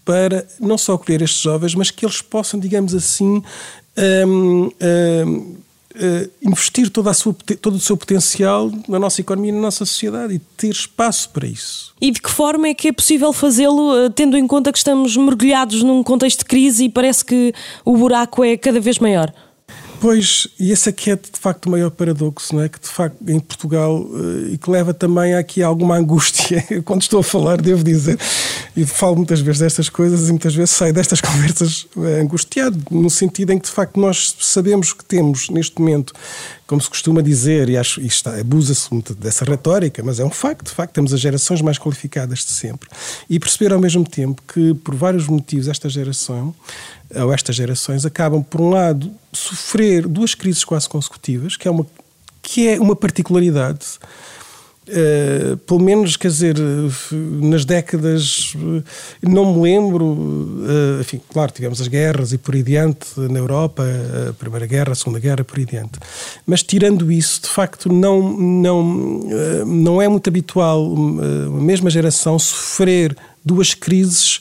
para 0.05 0.47
não 0.61 0.77
só 0.77 0.95
acolher 0.95 1.23
estes 1.23 1.41
jovens, 1.41 1.75
mas 1.75 1.91
que 1.91 2.05
eles 2.05 2.21
possam, 2.21 2.59
digamos 2.59 2.95
assim, 2.95 3.43
um, 3.97 4.71
um, 4.81 5.57
Uh, 5.95 6.31
investir 6.41 6.89
toda 6.89 7.11
a 7.11 7.15
sua, 7.15 7.35
todo 7.61 7.75
o 7.75 7.81
seu 7.81 7.97
potencial 7.97 8.73
na 8.89 8.99
nossa 8.99 9.21
economia 9.21 9.51
e 9.51 9.55
na 9.55 9.61
nossa 9.61 9.85
sociedade 9.85 10.35
e 10.35 10.39
ter 10.39 10.69
espaço 10.69 11.29
para 11.31 11.47
isso. 11.47 11.95
E 12.01 12.11
de 12.11 12.21
que 12.21 12.31
forma 12.31 12.69
é 12.69 12.75
que 12.75 12.89
é 12.89 12.93
possível 12.93 13.33
fazê-lo, 13.33 14.07
uh, 14.07 14.09
tendo 14.09 14.37
em 14.39 14.47
conta 14.47 14.73
que 14.73 14.79
estamos 14.79 15.17
mergulhados 15.17 15.83
num 15.83 16.03
contexto 16.03 16.41
de 16.41 16.45
crise 16.47 16.85
e 16.85 16.89
parece 16.89 17.25
que 17.25 17.53
o 17.85 17.97
buraco 17.97 18.43
é 18.43 18.57
cada 18.57 18.81
vez 18.81 18.99
maior? 18.99 19.33
Pois, 20.03 20.49
e 20.59 20.73
esse 20.73 20.89
aqui 20.89 21.13
é 21.13 21.15
de 21.15 21.39
facto 21.39 21.67
o 21.67 21.71
maior 21.71 21.89
paradoxo, 21.89 22.57
não 22.57 22.65
é? 22.65 22.69
Que 22.69 22.81
de 22.81 22.89
facto 22.89 23.17
em 23.25 23.39
Portugal 23.39 24.05
eh, 24.13 24.55
e 24.55 24.59
que 24.59 24.69
leva 24.69 24.93
também 24.93 25.33
aqui 25.37 25.63
a 25.63 25.69
alguma 25.69 25.95
angústia. 25.95 26.61
Quando 26.85 27.03
estou 27.03 27.21
a 27.21 27.23
falar, 27.23 27.63
devo 27.63 27.85
dizer, 27.85 28.19
e 28.77 28.85
falo 28.85 29.15
muitas 29.15 29.39
vezes 29.41 29.61
destas 29.61 29.89
coisas 29.89 30.29
e 30.29 30.33
muitas 30.33 30.57
vezes 30.57 30.71
saio 30.73 30.93
destas 30.93 31.21
conversas 31.23 31.87
eh, 31.97 32.21
angustiado, 32.21 32.77
no 32.91 33.09
sentido 33.09 33.53
em 33.53 33.61
que 33.61 33.67
de 33.67 33.71
facto 33.71 34.01
nós 34.01 34.35
sabemos 34.41 34.93
que 34.93 35.05
temos 35.05 35.49
neste 35.49 35.81
momento, 35.81 36.13
como 36.73 36.81
se 36.81 36.89
costuma 36.89 37.21
dizer, 37.21 37.69
e 37.69 37.77
acho 37.77 38.01
isto 38.01 38.31
abusa-se 38.31 38.91
muito 38.91 39.15
dessa 39.15 39.45
retórica, 39.45 40.03
mas 40.03 40.19
é 40.19 40.25
um 40.25 40.31
facto, 40.31 40.69
de 40.69 40.75
facto 40.75 40.95
temos 40.95 41.13
as 41.13 41.21
gerações 41.21 41.61
mais 41.61 41.77
qualificadas 41.77 42.39
de 42.39 42.51
sempre. 42.51 42.89
E 43.29 43.39
perceber 43.39 43.75
ao 43.75 43.79
mesmo 43.79 44.09
tempo 44.09 44.41
que 44.49 44.73
por 44.73 44.95
vários 44.95 45.27
motivos 45.27 45.69
esta 45.69 45.87
geração 45.91 46.55
ou 47.15 47.31
estas 47.31 47.57
gerações 47.57 48.07
acabam, 48.07 48.43
por 48.43 48.59
um 48.63 48.71
lado, 48.71 49.13
sofrer 49.35 50.09
duas 50.09 50.35
crises 50.35 50.65
quase 50.65 50.89
consecutivas, 50.89 51.59
que 51.59 51.69
é 51.69 51.71
uma, 51.71 51.87
que 52.41 52.67
é 52.67 52.81
uma 52.81 52.97
particularidade. 52.97 53.85
Uh, 54.89 55.57
pelo 55.59 55.81
menos, 55.81 56.17
quer 56.17 56.27
dizer, 56.27 56.57
nas 57.41 57.65
décadas, 57.65 58.53
não 59.23 59.55
me 59.55 59.63
lembro, 59.63 60.05
uh, 60.05 61.01
enfim, 61.01 61.21
claro, 61.33 61.53
tivemos 61.53 61.81
as 61.81 61.87
guerras 61.87 62.33
e 62.33 62.39
por 62.39 62.53
aí 62.55 62.65
diante 62.65 63.09
na 63.17 63.39
Europa, 63.39 63.85
a 64.29 64.33
Primeira 64.33 64.67
Guerra, 64.67 64.91
a 64.91 64.95
Segunda 64.97 65.21
Guerra, 65.21 65.45
por 65.45 65.57
aí 65.57 65.65
diante. 65.65 66.01
Mas 66.45 66.65
tirando 66.65 67.13
isso, 67.13 67.43
de 67.43 67.49
facto, 67.49 67.93
não, 67.93 68.37
não, 68.37 69.21
uh, 69.21 69.65
não 69.65 70.03
é 70.03 70.09
muito 70.09 70.29
habitual 70.29 70.93
a 70.95 71.61
mesma 71.61 71.89
geração 71.89 72.37
sofrer 72.37 73.17
duas 73.45 73.75
crises 73.75 74.41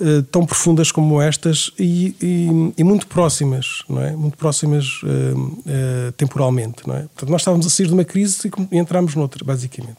eh, 0.00 0.22
tão 0.30 0.46
profundas 0.46 0.92
como 0.92 1.20
estas 1.20 1.72
e, 1.76 2.14
e, 2.22 2.72
e, 2.78 2.84
muito 2.84 3.08
próximas, 3.08 3.82
não 3.88 4.00
é? 4.00 4.14
Muito 4.14 4.36
próximas 4.36 5.02
uh, 5.02 5.06
uh, 5.36 6.12
temporalmente, 6.16 6.86
não 6.86 6.94
é? 6.94 7.00
Portanto, 7.00 7.30
nós 7.30 7.40
estávamos 7.40 7.66
a 7.66 7.70
sair 7.70 7.88
de 7.88 7.94
uma 7.94 8.04
crise 8.04 8.48
e 8.70 8.78
entramos 8.78 9.16
noutra, 9.16 9.44
basicamente. 9.44 9.98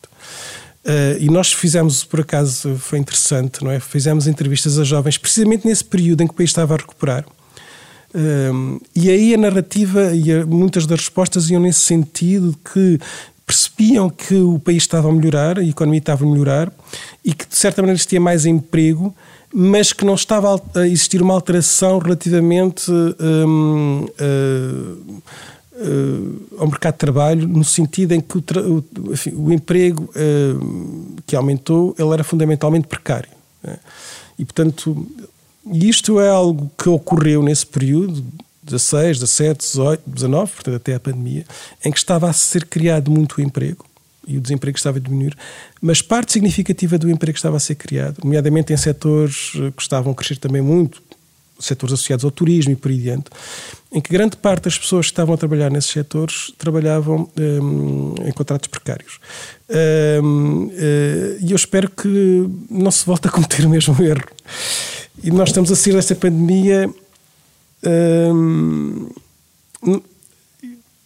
e 1.19 1.29
nós 1.29 1.51
fizemos, 1.51 2.05
por 2.05 2.21
acaso, 2.21 2.77
foi 2.77 2.97
interessante, 2.97 3.61
não 3.61 3.69
é? 3.69 3.81
Fizemos 3.81 4.25
entrevistas 4.25 4.79
a 4.79 4.85
jovens 4.85 5.17
precisamente 5.17 5.67
nesse 5.67 5.83
período 5.83 6.23
em 6.23 6.27
que 6.27 6.33
o 6.33 6.35
país 6.35 6.49
estava 6.49 6.75
a 6.75 6.77
recuperar. 6.77 7.25
e 8.95 9.09
aí 9.09 9.33
a 9.33 9.37
narrativa 9.37 10.15
e 10.15 10.31
a, 10.31 10.45
muitas 10.45 10.85
das 10.85 11.01
respostas 11.01 11.49
iam 11.49 11.61
nesse 11.61 11.81
sentido 11.81 12.57
que 12.73 12.97
percebiam 13.45 14.09
que 14.09 14.35
o 14.35 14.59
país 14.59 14.83
estava 14.83 15.09
a 15.09 15.11
melhorar, 15.11 15.59
a 15.59 15.63
economia 15.63 15.99
estava 15.99 16.23
a 16.23 16.29
melhorar 16.29 16.71
e 17.25 17.33
que 17.33 17.45
de 17.45 17.57
certa 17.57 17.81
maneira 17.81 17.97
existia 17.97 18.21
mais 18.21 18.45
emprego 18.45 19.13
mas 19.53 19.91
que 19.93 20.05
não 20.05 20.15
estava 20.15 20.61
a 20.75 20.87
existir 20.87 21.21
uma 21.21 21.33
alteração 21.33 21.97
relativamente 21.97 22.91
um, 22.91 24.05
uh, 24.05 25.23
uh, 25.73 26.47
ao 26.59 26.67
mercado 26.67 26.93
de 26.93 26.99
trabalho, 26.99 27.47
no 27.47 27.63
sentido 27.63 28.13
em 28.13 28.21
que 28.21 28.37
o, 28.37 28.41
o, 28.41 29.13
enfim, 29.13 29.33
o 29.35 29.51
emprego 29.51 30.03
uh, 30.03 31.21
que 31.25 31.35
aumentou 31.35 31.95
ele 31.97 32.13
era 32.13 32.23
fundamentalmente 32.23 32.87
precário. 32.87 33.29
Né? 33.63 33.77
E, 34.37 34.45
portanto, 34.45 35.07
isto 35.65 36.19
é 36.19 36.29
algo 36.29 36.71
que 36.77 36.87
ocorreu 36.87 37.41
nesse 37.41 37.65
período, 37.65 38.23
16, 38.63 39.19
17, 39.19 39.59
18, 39.59 40.03
19, 40.05 40.51
portanto 40.51 40.75
até 40.75 40.95
a 40.95 40.99
pandemia, 40.99 41.45
em 41.83 41.91
que 41.91 41.97
estava 41.97 42.29
a 42.29 42.33
ser 42.33 42.65
criado 42.65 43.09
muito 43.09 43.41
emprego, 43.41 43.83
e 44.27 44.38
o 44.38 44.41
desemprego 44.41 44.77
estava 44.77 44.97
a 44.97 45.01
diminuir, 45.01 45.35
mas 45.81 46.01
parte 46.01 46.31
significativa 46.31 46.97
do 46.97 47.09
emprego 47.09 47.35
estava 47.35 47.57
a 47.57 47.59
ser 47.59 47.75
criado, 47.75 48.17
nomeadamente 48.23 48.73
em 48.73 48.77
setores 48.77 49.51
que 49.75 49.81
estavam 49.81 50.11
a 50.11 50.15
crescer 50.15 50.38
também 50.38 50.61
muito, 50.61 51.01
setores 51.59 51.93
associados 51.93 52.23
ao 52.23 52.31
turismo 52.31 52.71
e 52.71 52.75
por 52.75 52.89
aí 52.89 52.97
diante, 52.97 53.25
em 53.91 53.99
que 53.99 54.11
grande 54.11 54.38
parte 54.38 54.63
das 54.63 54.77
pessoas 54.77 55.07
que 55.07 55.11
estavam 55.11 55.35
a 55.35 55.38
trabalhar 55.38 55.69
nesses 55.69 55.91
setores 55.91 56.53
trabalhavam 56.57 57.29
um, 57.38 58.15
em 58.25 58.31
contratos 58.31 58.67
precários. 58.67 59.19
Um, 60.23 60.67
uh, 60.67 60.71
e 61.41 61.51
eu 61.51 61.55
espero 61.55 61.89
que 61.89 62.49
não 62.69 62.91
se 62.91 63.05
volte 63.05 63.27
a 63.27 63.31
cometer 63.31 63.65
o 63.65 63.69
mesmo 63.69 63.95
erro. 64.01 64.23
E 65.23 65.31
nós 65.31 65.49
estamos 65.49 65.71
a 65.71 65.75
sair 65.75 65.93
desta 65.93 66.15
pandemia. 66.15 66.89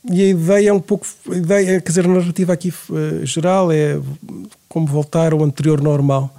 E 0.09 0.21
a 0.21 0.27
ideia 0.29 0.69
é 0.69 0.73
um 0.73 0.79
pouco. 0.79 1.05
A 1.31 1.35
ideia, 1.35 1.81
quer 1.81 1.89
dizer, 1.89 2.05
a 2.05 2.09
narrativa 2.09 2.51
aqui 2.53 2.73
uh, 2.89 3.25
geral 3.25 3.71
é 3.71 3.99
como 4.67 4.85
voltar 4.85 5.31
ao 5.31 5.43
anterior 5.43 5.81
normal. 5.81 6.33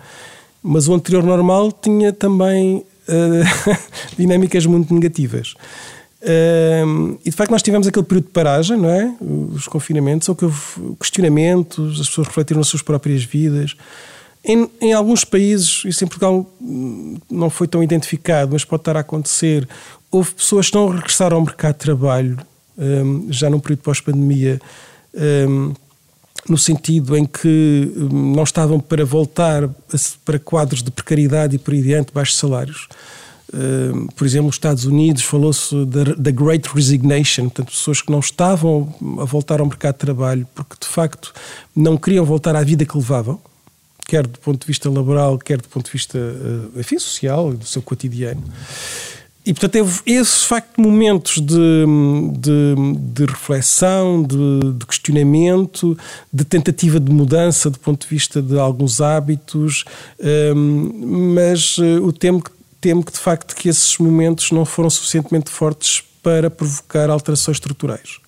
Mas 0.62 0.86
o 0.88 0.94
anterior 0.94 1.22
normal 1.22 1.72
tinha 1.72 2.12
também 2.12 2.76
uh, 3.08 3.76
dinâmicas 4.18 4.66
muito 4.66 4.92
negativas. 4.92 5.54
Uh, 6.22 7.18
e 7.24 7.30
de 7.30 7.36
facto 7.36 7.50
nós 7.50 7.62
tivemos 7.62 7.86
aquele 7.86 8.04
período 8.04 8.26
de 8.26 8.32
paragem, 8.32 8.76
não 8.76 8.88
é? 8.88 9.14
Os 9.20 9.66
confinamentos, 9.66 10.28
ou 10.28 10.34
que 10.34 10.44
houve 10.44 10.96
questionamentos, 10.98 12.00
as 12.00 12.08
pessoas 12.08 12.28
refletiram 12.28 12.60
nas 12.60 12.68
suas 12.68 12.82
próprias 12.82 13.24
vidas. 13.24 13.76
Em, 14.44 14.68
em, 14.80 14.92
alguns 14.92 15.24
países, 15.24 15.82
isso 15.86 16.04
em 16.04 16.06
Portugal 16.06 16.46
hum, 16.60 17.16
não 17.30 17.48
foi 17.48 17.66
tão 17.66 17.82
identificado, 17.82 18.52
mas 18.52 18.64
pode 18.64 18.82
estar 18.82 18.96
a 18.96 19.00
acontecer, 19.00 19.66
houve 20.10 20.32
pessoas 20.32 20.68
que 20.68 20.76
não 20.76 20.88
regressaram 20.88 21.38
ao 21.38 21.42
mercado 21.42 21.74
de 21.74 21.80
trabalho 21.80 22.38
um, 22.76 23.26
já 23.30 23.48
num 23.48 23.60
período 23.60 23.80
pós-pandemia, 23.80 24.60
um, 25.48 25.74
no 26.48 26.58
sentido 26.58 27.16
em 27.16 27.24
que 27.24 27.92
não 28.12 28.42
estavam 28.42 28.78
para 28.78 29.04
voltar 29.04 29.68
para 30.24 30.38
quadros 30.38 30.82
de 30.82 30.90
precariedade 30.90 31.56
e 31.56 31.58
por 31.58 31.72
aí 31.72 31.82
diante, 31.82 32.12
baixos 32.12 32.36
salários. 32.36 32.88
Uh, 33.48 34.12
por 34.14 34.26
exemplo, 34.26 34.46
nos 34.46 34.56
Estados 34.56 34.84
Unidos 34.84 35.22
falou-se 35.22 35.74
da, 35.86 36.30
Great 36.30 36.68
Resignation, 36.68 37.44
portanto, 37.44 37.70
pessoas 37.70 38.02
que 38.02 38.10
não 38.10 38.18
estavam 38.18 38.92
a 39.20 39.24
voltar 39.24 39.60
ao 39.60 39.66
mercado 39.66 39.94
de 39.94 40.00
trabalho 40.00 40.46
porque 40.54 40.74
de 40.80 40.88
facto 40.88 41.32
não 41.74 41.96
queriam 41.96 42.24
voltar 42.24 42.56
à 42.56 42.64
vida 42.64 42.84
que 42.84 42.96
levavam, 42.96 43.40
quer 44.06 44.26
do 44.26 44.38
ponto 44.40 44.60
de 44.60 44.66
vista 44.66 44.90
laboral, 44.90 45.38
quer 45.38 45.60
do 45.60 45.68
ponto 45.68 45.86
de 45.86 45.92
vista 45.92 46.18
uh, 46.18 46.80
enfim, 46.80 46.98
social, 46.98 47.52
do 47.52 47.64
seu 47.64 47.80
cotidiano. 47.80 48.42
E, 49.46 49.52
portanto, 49.52 49.72
teve 49.72 50.00
esse 50.06 50.46
facto 50.46 50.80
momentos 50.80 51.38
de, 51.38 51.84
de, 52.38 52.74
de 52.98 53.26
reflexão, 53.26 54.22
de, 54.22 54.72
de, 54.72 54.86
questionamento, 54.86 55.98
de 56.32 56.44
tentativa 56.44 56.98
de 56.98 57.12
mudança 57.12 57.68
do 57.68 57.78
ponto 57.78 58.02
de 58.02 58.08
vista 58.08 58.40
de 58.40 58.58
alguns 58.58 59.02
hábitos, 59.02 59.84
um, 60.56 61.34
mas 61.34 61.76
uh, 61.76 62.02
o 62.02 62.10
temo 62.10 62.42
que, 62.42 62.50
temo 62.80 63.04
que, 63.04 63.12
de 63.12 63.18
facto, 63.18 63.54
que 63.54 63.68
esses 63.68 63.98
momentos 63.98 64.50
não 64.50 64.64
foram 64.64 64.88
suficientemente 64.88 65.50
fortes 65.50 66.02
para 66.22 66.48
provocar 66.48 67.10
alterações 67.10 67.58
estruturais. 67.58 68.18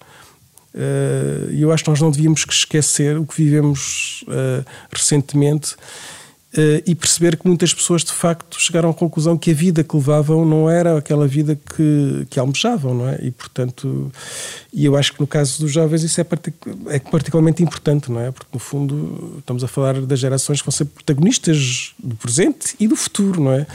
E 0.75 0.79
uh, 0.79 1.61
eu 1.61 1.73
acho 1.73 1.83
que 1.83 1.89
nós 1.89 2.01
não 2.03 2.11
devíamos 2.11 2.45
esquecer 2.47 3.17
o 3.17 3.25
que 3.25 3.43
vivemos 3.43 4.23
uh, 4.29 4.63
recentemente 4.93 5.77
e 6.87 6.95
perceber 6.95 7.37
que 7.37 7.47
muitas 7.47 7.75
pessoas 7.75 8.03
de 8.03 8.13
facto 8.13 8.59
chegaram 8.59 8.89
à 8.89 8.95
conclusão 8.95 9.37
que 9.37 9.51
a 9.51 9.55
vida 9.55 9.85
que 9.85 9.95
levavam 9.95 10.45
não 10.45 10.71
era 10.71 10.97
aquela 10.97 11.27
vida 11.27 11.55
que, 11.55 12.27
que 12.31 12.41
almejavam, 12.41 12.95
não 12.95 13.09
é? 13.09 13.19
E 13.23 13.31
portanto, 13.31 14.11
e 14.73 14.85
eu 14.85 14.97
acho 14.97 15.13
que 15.13 15.21
no 15.21 15.27
caso 15.27 15.61
dos 15.61 15.73
jovens 15.73 16.03
isso 16.03 16.21
é, 16.21 16.25
partic 16.25 16.55
é 16.89 16.99
particularmente 16.99 17.63
importante, 17.63 18.11
não 18.11 18.21
é? 18.21 18.31
Porque 18.31 18.51
no 18.55 18.59
fundo 18.59 19.37
estamos 19.39 19.63
a 19.65 19.69
falar 19.69 20.01
das 20.01 20.19
gerações 20.19 20.61
que 20.61 20.67
vão 20.67 20.73
ser 20.73 20.87
protagonistas 20.87 21.93
do 21.99 22.15
presente 22.15 22.75
e 22.81 22.89
do 22.89 22.97
futuro, 22.97 23.43
não 23.43 23.53
é? 23.53 23.67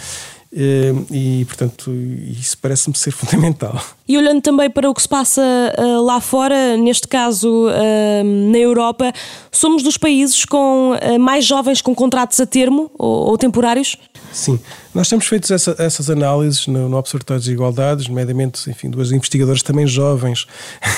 Eh, 0.53 0.93
e, 1.09 1.45
portanto, 1.45 1.91
isso 1.91 2.57
parece-me 2.57 2.97
ser 2.97 3.11
fundamental. 3.11 3.81
E 4.07 4.17
olhando 4.17 4.41
também 4.41 4.69
para 4.69 4.89
o 4.89 4.93
que 4.93 5.01
se 5.01 5.07
passa 5.07 5.41
uh, 5.41 6.03
lá 6.03 6.19
fora, 6.19 6.75
neste 6.75 7.07
caso 7.07 7.67
uh, 7.67 8.51
na 8.51 8.57
Europa, 8.57 9.13
somos 9.49 9.81
dos 9.83 9.97
países 9.97 10.43
com 10.43 10.93
mais 11.19 11.45
jovens 11.45 11.81
com 11.81 11.95
contratos 11.95 12.39
a 12.39 12.45
termo 12.45 12.91
ou, 12.97 13.29
ou 13.29 13.37
temporários? 13.37 13.97
Sim, 14.33 14.59
nós 14.93 15.09
temos 15.09 15.25
feito 15.25 15.53
essa, 15.53 15.75
essas 15.77 16.09
análises 16.09 16.67
no, 16.67 16.87
no 16.87 16.97
Observatório 16.97 17.41
de 17.41 17.51
Igualdades, 17.51 18.07
nomeadamente, 18.07 18.69
enfim, 18.69 18.89
duas 18.89 19.11
investigadoras 19.11 19.61
também 19.61 19.85
jovens. 19.87 20.47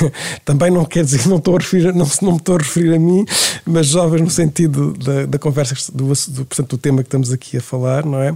também 0.45 0.71
não 0.71 0.85
quer 0.85 1.03
dizer 1.03 1.21
que 1.21 1.29
não, 1.29 1.37
estou 1.37 1.55
a 1.55 1.59
referir, 1.59 1.93
não, 1.93 2.07
não 2.21 2.31
me 2.31 2.37
estou 2.37 2.55
a 2.55 2.57
referir 2.59 2.93
a 2.93 2.99
mim, 2.99 3.25
mas 3.65 3.87
jovens 3.87 4.21
no 4.21 4.29
sentido 4.29 4.93
da, 4.93 5.25
da 5.25 5.39
conversa, 5.39 5.75
do, 5.91 6.05
do, 6.05 6.45
portanto, 6.45 6.69
do 6.69 6.77
tema 6.77 7.03
que 7.03 7.07
estamos 7.07 7.31
aqui 7.31 7.57
a 7.57 7.61
falar, 7.61 8.05
não 8.05 8.21
é? 8.21 8.35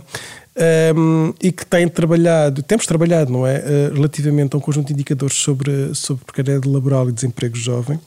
Um, 0.96 1.34
e 1.42 1.52
que 1.52 1.66
tem 1.66 1.88
trabalhado, 1.88 2.64
temos 2.64 2.86
trabalhado, 2.86 3.32
não 3.32 3.46
é? 3.46 3.60
Uh, 3.60 3.94
relativamente 3.94 4.56
a 4.56 4.58
um 4.58 4.60
conjunto 4.60 4.88
de 4.88 4.94
indicadores 4.94 5.38
sobre, 5.38 5.94
sobre 5.94 6.26
precariedade 6.26 6.68
laboral 6.68 7.08
e 7.10 7.12
desemprego 7.12 7.56
jovem. 7.56 8.00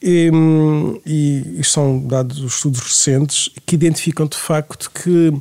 E, 0.00 0.30
um, 0.32 1.00
e, 1.04 1.60
são 1.64 1.98
dados 1.98 2.40
os 2.40 2.56
estudos 2.56 2.80
recentes 2.80 3.50
que 3.66 3.74
identificam 3.74 4.26
de 4.26 4.36
facto 4.36 4.90
que, 4.90 5.32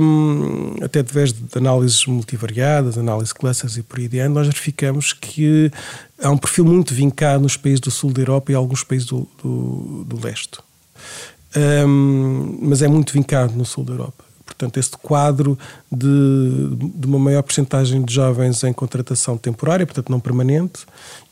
um, 0.00 0.76
até 0.82 1.00
através 1.00 1.32
de 1.32 1.44
análises 1.56 2.06
multivariadas, 2.06 2.96
análise 2.96 3.28
de 3.28 3.34
classes 3.34 3.76
e 3.76 3.82
por 3.82 3.98
aí 3.98 4.06
adiante, 4.06 4.32
nós 4.32 4.46
verificamos 4.46 5.12
que 5.12 5.70
há 6.22 6.30
um 6.30 6.38
perfil 6.38 6.64
muito 6.64 6.94
vincado 6.94 7.42
nos 7.42 7.56
países 7.56 7.80
do 7.80 7.90
sul 7.90 8.12
da 8.12 8.22
Europa 8.22 8.52
e 8.52 8.54
alguns 8.54 8.84
países 8.84 9.08
do, 9.08 9.28
do, 9.42 10.04
do 10.04 10.24
leste. 10.24 10.58
Um, 11.56 12.58
mas 12.62 12.80
é 12.80 12.88
muito 12.88 13.12
vincado 13.12 13.52
no 13.54 13.64
sul 13.64 13.84
da 13.84 13.94
Europa. 13.94 14.29
Portanto, 14.50 14.78
este 14.78 14.96
quadro 14.98 15.58
de, 15.90 16.08
de 16.94 17.06
uma 17.06 17.18
maior 17.18 17.42
porcentagem 17.42 18.02
de 18.02 18.12
jovens 18.12 18.62
em 18.64 18.72
contratação 18.72 19.38
temporária, 19.38 19.86
portanto 19.86 20.10
não 20.10 20.20
permanente, 20.20 20.80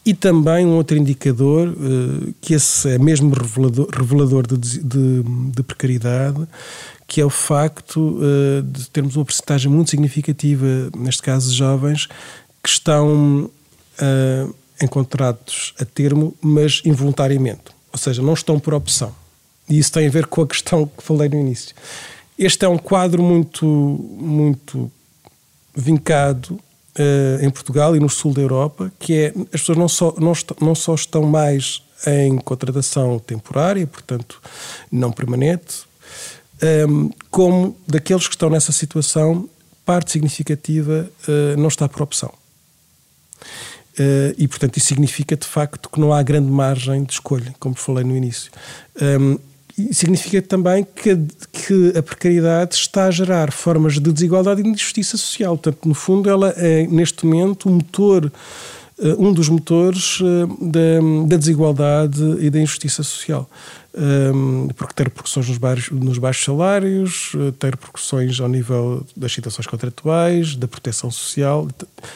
e 0.06 0.14
também 0.14 0.64
um 0.64 0.76
outro 0.76 0.96
indicador, 0.96 1.68
uh, 1.68 2.34
que 2.40 2.54
esse 2.54 2.88
é 2.88 2.98
mesmo 2.98 3.34
revelador, 3.34 3.88
revelador 3.92 4.46
de, 4.46 4.56
de, 4.82 5.22
de 5.54 5.62
precariedade, 5.62 6.46
que 7.06 7.20
é 7.20 7.24
o 7.24 7.30
facto 7.30 8.18
uh, 8.18 8.62
de 8.62 8.88
termos 8.88 9.16
uma 9.16 9.24
porcentagem 9.24 9.70
muito 9.70 9.90
significativa, 9.90 10.66
neste 10.96 11.22
caso 11.22 11.52
jovens, 11.52 12.06
que 12.62 12.68
estão 12.68 13.50
uh, 14.00 14.54
em 14.80 14.86
contratos 14.86 15.74
a 15.80 15.84
termo, 15.84 16.34
mas 16.40 16.80
involuntariamente. 16.84 17.64
Ou 17.92 17.98
seja, 17.98 18.22
não 18.22 18.34
estão 18.34 18.58
por 18.58 18.74
opção. 18.74 19.14
E 19.68 19.78
isso 19.78 19.92
tem 19.92 20.06
a 20.06 20.10
ver 20.10 20.26
com 20.26 20.42
a 20.42 20.46
questão 20.46 20.86
que 20.86 21.02
falei 21.02 21.28
no 21.28 21.36
início. 21.36 21.74
Este 22.38 22.64
é 22.64 22.68
um 22.68 22.78
quadro 22.78 23.20
muito, 23.20 23.66
muito 23.66 24.90
vincado 25.74 26.52
uh, 26.52 27.44
em 27.44 27.50
Portugal 27.50 27.96
e 27.96 28.00
no 28.00 28.08
sul 28.08 28.32
da 28.32 28.40
Europa, 28.40 28.92
que 28.96 29.12
é 29.12 29.34
as 29.52 29.60
pessoas 29.60 29.76
não 29.76 29.88
só, 29.88 30.14
não, 30.16 30.32
não 30.60 30.74
só 30.74 30.94
estão 30.94 31.24
mais 31.24 31.82
em 32.06 32.38
contratação 32.38 33.18
temporária, 33.18 33.84
portanto 33.88 34.40
não 34.90 35.10
permanente, 35.10 35.82
um, 36.62 36.66
ehm, 36.66 37.10
como 37.28 37.76
daqueles 37.88 38.28
que 38.28 38.34
estão 38.34 38.48
nessa 38.48 38.70
situação, 38.70 39.48
parte 39.84 40.12
significativa 40.12 41.10
uh, 41.26 41.60
não 41.60 41.66
está 41.66 41.88
por 41.88 42.02
opção. 42.02 42.32
Uh, 43.98 44.30
e, 44.38 44.46
portanto, 44.46 44.76
isso 44.76 44.86
significa 44.86 45.36
de 45.36 45.46
facto 45.46 45.90
que 45.90 45.98
não 45.98 46.12
há 46.12 46.22
grande 46.22 46.48
margem 46.48 47.02
de 47.02 47.14
escolha, 47.14 47.52
como 47.58 47.74
falei 47.74 48.04
no 48.04 48.16
início. 48.16 48.52
Um, 49.00 49.32
ehm, 49.32 49.38
significa 49.92 50.42
também 50.42 50.84
que, 50.84 51.16
que 51.52 51.96
a 51.96 52.02
precariedade 52.02 52.74
está 52.74 53.06
a 53.06 53.10
gerar 53.10 53.52
formas 53.52 53.94
de 53.94 54.12
desigualdade 54.12 54.60
e 54.60 54.64
de 54.64 54.70
injustiça 54.70 55.16
social. 55.16 55.56
Portanto, 55.56 55.86
no 55.86 55.94
fundo, 55.94 56.28
ela 56.28 56.52
é, 56.56 56.86
neste 56.86 57.24
momento, 57.24 57.68
o 57.68 57.72
motor, 57.72 58.32
eh, 59.00 59.14
um 59.18 59.32
dos 59.32 59.48
motores 59.48 60.18
eh, 60.20 60.66
da, 60.66 61.26
da 61.28 61.36
desigualdade 61.36 62.22
e 62.40 62.50
da 62.50 62.60
injustiça 62.60 63.02
social 63.02 63.48
porque 64.76 64.94
tem 64.94 65.04
repercussões 65.04 65.48
nos 65.48 65.58
baixos, 65.58 65.90
nos 65.90 66.18
baixos 66.18 66.44
salários, 66.44 67.32
eh, 67.34 67.52
tem 67.58 67.70
repercussões 67.70 68.40
ao 68.40 68.48
nível 68.48 69.04
das 69.16 69.32
situações 69.32 69.66
contratuais, 69.66 70.54
da 70.54 70.68
proteção 70.68 71.10
social 71.10 71.66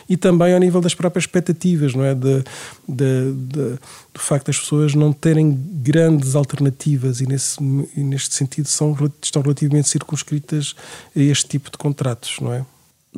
e 0.09 0.17
também 0.17 0.55
ao 0.55 0.61
nível 0.61 0.81
das 0.81 0.95
próprias 0.95 1.25
expectativas, 1.25 1.95
não 1.95 2.05
é? 2.05 2.15
De, 2.15 2.45
de, 2.89 3.33
de, 3.33 3.79
do 4.15 4.21
facto 4.21 4.47
das 4.47 4.61
pessoas 4.61 4.95
não 4.95 5.13
terem 5.13 5.59
grandes 5.83 6.37
alternativas 6.37 7.21
e, 7.21 7.27
nesse, 7.27 7.59
e 7.97 8.01
neste 8.01 8.35
sentido 8.35 8.67
são, 8.69 8.97
estão 9.21 9.43
relativamente 9.43 9.89
circunscritas 9.89 10.77
a 11.17 11.21
este 11.21 11.49
tipo 11.49 11.71
de 11.71 11.79
contratos, 11.79 12.37
não 12.41 12.53
é? 12.53 12.65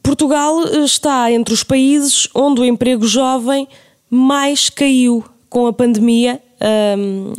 Portugal 0.02 0.66
eh, 0.68 0.84
está 0.84 1.30
entre 1.30 1.52
os 1.52 1.62
países 1.62 2.28
onde 2.34 2.62
o 2.62 2.64
emprego 2.64 3.06
jovem 3.06 3.68
mais 4.08 4.70
caiu 4.70 5.22
com 5.50 5.66
a 5.66 5.72
pandemia 5.72 6.40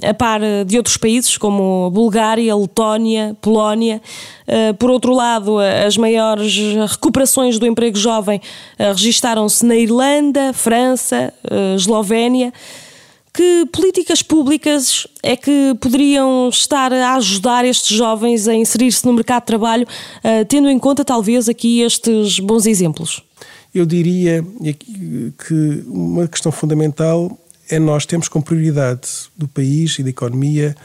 a 0.04 0.14
par 0.14 0.42
de 0.66 0.78
outros 0.78 0.98
países 0.98 1.38
como 1.38 1.90
Bulgária, 1.92 2.56
Letónia, 2.56 3.36
Polónia. 3.42 4.02
Ah, 4.48 4.74
por 4.78 4.90
outro 4.90 5.14
lado, 5.14 5.58
as 5.60 5.98
maiores 5.98 6.56
recuperações 6.90 7.58
do 7.58 7.66
emprego 7.66 7.98
jovem 7.98 8.42
ah, 8.78 8.92
registaram-se 8.92 9.66
na 9.66 9.76
Irlanda, 9.76 10.54
França, 10.54 11.34
ah, 11.50 11.76
Eslovénia. 11.76 12.54
Que 13.34 13.66
políticas 13.70 14.22
públicas 14.22 15.06
é 15.22 15.36
que 15.36 15.76
poderiam 15.82 16.48
estar 16.48 16.94
a 16.94 17.16
ajudar 17.16 17.66
estes 17.66 17.98
jovens 17.98 18.48
a 18.48 18.54
inserir-se 18.54 19.06
no 19.06 19.12
mercado 19.12 19.42
de 19.42 19.48
trabalho, 19.48 19.86
tendo 20.48 20.70
em 20.70 20.80
conta 20.80 21.04
talvez 21.04 21.50
aqui 21.50 21.82
estes 21.82 22.40
bons 22.40 22.66
exemplos? 22.66 23.22
Eu 23.74 23.86
diria 23.86 24.42
que 25.38 25.84
uma 25.86 26.30
questão 26.30 26.50
fundamental 26.50 27.38
é 27.70 27.80
nós 27.80 28.06
temos 28.06 28.28
como 28.28 28.44
prioridade 28.44 29.10
do 29.36 29.48
país 29.48 29.98
e 30.00 30.04
da 30.04 30.10
economia 30.10 30.76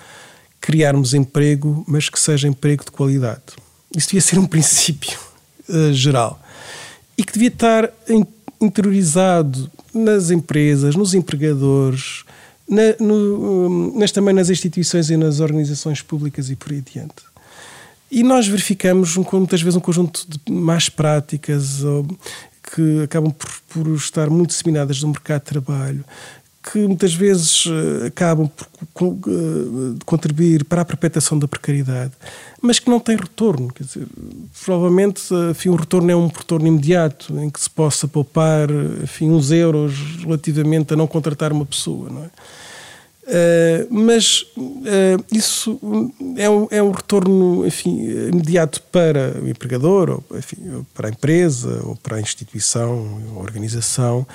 criarmos 0.61 1.15
emprego, 1.15 1.85
mas 1.89 2.09
que 2.09 2.21
seja 2.21 2.47
emprego 2.47 2.85
de 2.85 2.91
qualidade. 2.91 3.43
Isso 3.97 4.09
devia 4.09 4.21
ser 4.21 4.39
um 4.39 4.47
princípio 4.49 5.19
uh, 5.69 5.93
geral 5.93 6.41
e 7.17 7.25
que 7.25 7.33
devia 7.33 7.49
estar 7.49 7.91
interiorizado 8.61 9.71
nas 9.93 10.31
empresas, 10.31 10.95
nos 10.97 11.13
empregadores, 11.13 12.25
na, 12.69 12.95
no, 12.99 13.93
mas 13.95 14.13
também 14.13 14.35
nas 14.35 14.49
instituições 14.49 15.11
e 15.11 15.17
nas 15.17 15.41
organizações 15.41 16.01
públicas 16.01 16.51
e 16.51 16.57
por 16.57 16.73
aí 16.73 16.79
adiante. 16.79 17.31
E 18.11 18.23
nós 18.23 18.49
verificamos 18.49 19.17
muitas 19.17 19.61
vezes 19.61 19.77
um 19.77 19.81
conjunto 19.81 20.27
de 20.27 20.53
más 20.53 20.89
práticas 20.89 21.83
ou, 21.83 22.07
que 22.75 23.03
acabam 23.03 23.33
por, 23.33 23.51
por 23.69 23.95
estar 23.95 24.31
muito 24.31 24.51
disseminadas 24.51 25.03
no 25.03 25.09
mercado 25.09 25.41
de 25.41 25.47
trabalho, 25.47 26.05
que 26.63 26.79
muitas 26.87 27.15
vezes 27.15 27.65
eh, 27.67 28.09
acabam 28.09 28.49
por 28.95 29.07
eh, 29.07 29.99
contribuir 30.05 30.65
para 30.65 30.83
a 30.83 30.85
perpetuação 30.85 31.39
da 31.39 31.49
precariedade, 31.49 32.13
mas 32.61 32.79
que 32.79 32.91
não 32.91 33.01
têm 33.01 33.17
retorno. 33.17 33.73
Quer 33.73 33.85
dizer, 33.85 34.07
provavelmente 34.65 35.23
enfim, 35.51 35.71
o 35.71 35.77
retorno 35.77 36.11
é 36.11 36.17
um 36.17 36.27
retorno 36.27 36.67
imediato, 36.67 37.39
em 37.39 37.49
que 37.49 37.61
se 37.61 37.71
possa 37.71 38.07
poupar 38.07 38.69
enfim, 39.03 39.31
uns 39.31 39.51
euros 39.51 39.95
relativamente 40.23 40.93
a 40.93 40.97
não 40.97 41.07
contratar 41.07 41.51
uma 41.53 41.65
pessoa. 41.65 42.11
Não 42.11 42.25
é? 42.25 42.31
Uh, 43.31 43.87
mas 43.89 44.43
uh, 44.57 45.25
isso 45.31 45.79
é 46.37 46.51
um, 46.51 46.67
é 46.71 46.83
um 46.83 46.91
retorno 46.91 47.65
enfim, 47.65 48.01
imediato 48.33 48.83
para 48.91 49.37
o 49.41 49.49
empregador, 49.49 50.11
ou 50.11 50.37
enfim, 50.37 50.85
para 50.93 51.07
a 51.07 51.11
empresa, 51.11 51.81
ou 51.85 51.95
para 51.95 52.17
a 52.17 52.21
instituição, 52.21 53.23
ou 53.35 53.41
organização, 53.41 54.27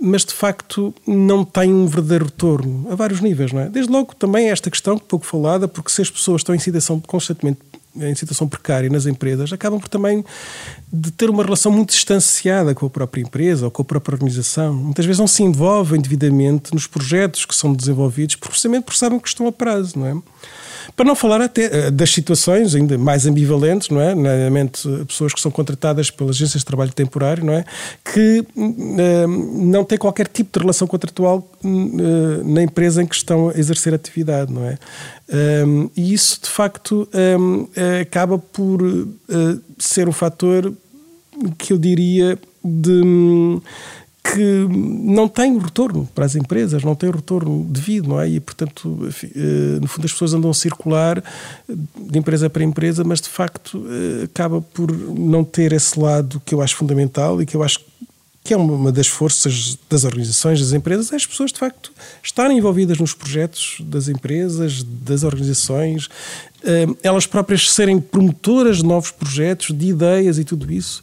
mas 0.00 0.24
de 0.24 0.34
facto 0.34 0.94
não 1.06 1.44
tem 1.44 1.72
um 1.72 1.86
verdadeiro 1.86 2.26
retorno 2.26 2.86
a 2.90 2.94
vários 2.94 3.20
níveis, 3.20 3.52
não 3.52 3.60
é? 3.60 3.68
Desde 3.68 3.90
logo 3.90 4.14
também 4.14 4.50
esta 4.50 4.70
questão, 4.70 4.98
pouco 4.98 5.24
falada, 5.24 5.66
porque 5.66 5.90
se 5.90 6.02
as 6.02 6.10
pessoas 6.10 6.40
estão 6.40 6.54
em 6.54 6.58
situação 6.58 7.00
constantemente 7.00 7.60
em 7.98 8.14
situação 8.14 8.46
precária 8.46 8.90
nas 8.90 9.06
empresas, 9.06 9.52
acabam 9.52 9.80
por 9.80 9.88
também 9.88 10.24
de 10.92 11.10
ter 11.10 11.30
uma 11.30 11.42
relação 11.42 11.72
muito 11.72 11.90
distanciada 11.90 12.74
com 12.74 12.86
a 12.86 12.90
própria 12.90 13.22
empresa 13.22 13.64
ou 13.64 13.70
com 13.70 13.82
a 13.82 13.84
própria 13.84 14.14
organização. 14.14 14.74
Muitas 14.74 15.06
vezes 15.06 15.18
não 15.18 15.26
se 15.26 15.42
envolvem 15.42 16.00
devidamente 16.00 16.74
nos 16.74 16.86
projetos 16.86 17.44
que 17.44 17.54
são 17.54 17.72
desenvolvidos, 17.72 18.36
precisamente 18.36 18.84
porque 18.84 18.98
sabem 18.98 19.18
que 19.18 19.28
estão 19.28 19.46
a 19.46 19.52
prazo, 19.52 19.98
não 19.98 20.06
é? 20.06 20.16
Para 20.94 21.04
não 21.04 21.14
falar 21.14 21.40
até 21.40 21.64
eh, 21.64 21.90
das 21.90 22.10
situações 22.10 22.74
ainda 22.74 22.96
mais 22.96 23.26
ambivalentes, 23.26 23.88
não 23.88 24.00
é? 24.00 24.14
Nomeadamente 24.14 24.88
eh, 24.88 25.04
pessoas 25.04 25.32
que 25.32 25.40
são 25.40 25.50
contratadas 25.50 26.10
pelas 26.10 26.36
agências 26.36 26.60
de 26.60 26.66
trabalho 26.66 26.92
temporário, 26.92 27.44
não 27.44 27.52
é? 27.52 27.64
Que 28.04 28.44
uh, 28.56 29.28
não 29.28 29.84
têm 29.84 29.98
qualquer 29.98 30.28
tipo 30.28 30.50
de 30.52 30.62
relação 30.62 30.86
contratual 30.86 31.50
uh, 31.64 32.44
na 32.44 32.62
empresa 32.62 33.02
em 33.02 33.06
que 33.06 33.14
estão 33.14 33.48
a 33.48 33.58
exercer 33.58 33.94
atividade, 33.94 34.52
não 34.52 34.64
é? 34.64 34.78
Um, 35.66 35.90
e 35.96 36.14
isso, 36.14 36.40
de 36.42 36.48
facto, 36.48 37.08
acaba 38.00 38.38
por 38.38 38.80
ser 39.76 40.08
um 40.08 40.12
fator 40.12 40.72
que 41.58 41.72
eu 41.72 41.78
diria 41.78 42.38
de 42.64 43.60
que 44.32 44.68
não 44.70 45.28
tem 45.28 45.58
retorno 45.58 46.08
para 46.14 46.24
as 46.24 46.34
empresas, 46.34 46.82
não 46.82 46.94
tem 46.94 47.10
retorno 47.10 47.64
devido, 47.64 48.08
não 48.08 48.20
é? 48.20 48.28
E, 48.28 48.40
portanto, 48.40 49.08
eh, 49.34 49.78
no 49.80 49.86
fundo, 49.86 50.04
as 50.04 50.12
pessoas 50.12 50.34
andam 50.34 50.50
a 50.50 50.54
circular 50.54 51.22
de 51.68 52.18
empresa 52.18 52.48
para 52.48 52.64
empresa, 52.64 53.04
mas 53.04 53.20
de 53.20 53.28
facto 53.28 53.84
eh, 53.88 54.24
acaba 54.24 54.60
por 54.60 54.90
não 54.90 55.44
ter 55.44 55.72
esse 55.72 55.98
lado 55.98 56.40
que 56.44 56.54
eu 56.54 56.62
acho 56.62 56.76
fundamental 56.76 57.40
e 57.40 57.46
que 57.46 57.56
eu 57.56 57.62
acho 57.62 57.80
que 58.46 58.54
é 58.54 58.56
uma 58.56 58.92
das 58.92 59.08
forças 59.08 59.76
das 59.90 60.04
organizações, 60.04 60.60
das 60.60 60.72
empresas, 60.72 61.12
é 61.12 61.16
as 61.16 61.26
pessoas 61.26 61.52
de 61.52 61.58
facto 61.58 61.92
estarem 62.22 62.58
envolvidas 62.58 62.98
nos 62.98 63.12
projetos 63.12 63.78
das 63.80 64.06
empresas, 64.08 64.84
das 64.84 65.24
organizações, 65.24 66.08
eh, 66.62 66.86
elas 67.02 67.26
próprias 67.26 67.70
serem 67.72 68.00
promotoras 68.00 68.78
de 68.78 68.84
novos 68.84 69.10
projetos, 69.10 69.76
de 69.76 69.86
ideias 69.88 70.38
e 70.38 70.44
tudo 70.44 70.72
isso. 70.72 71.02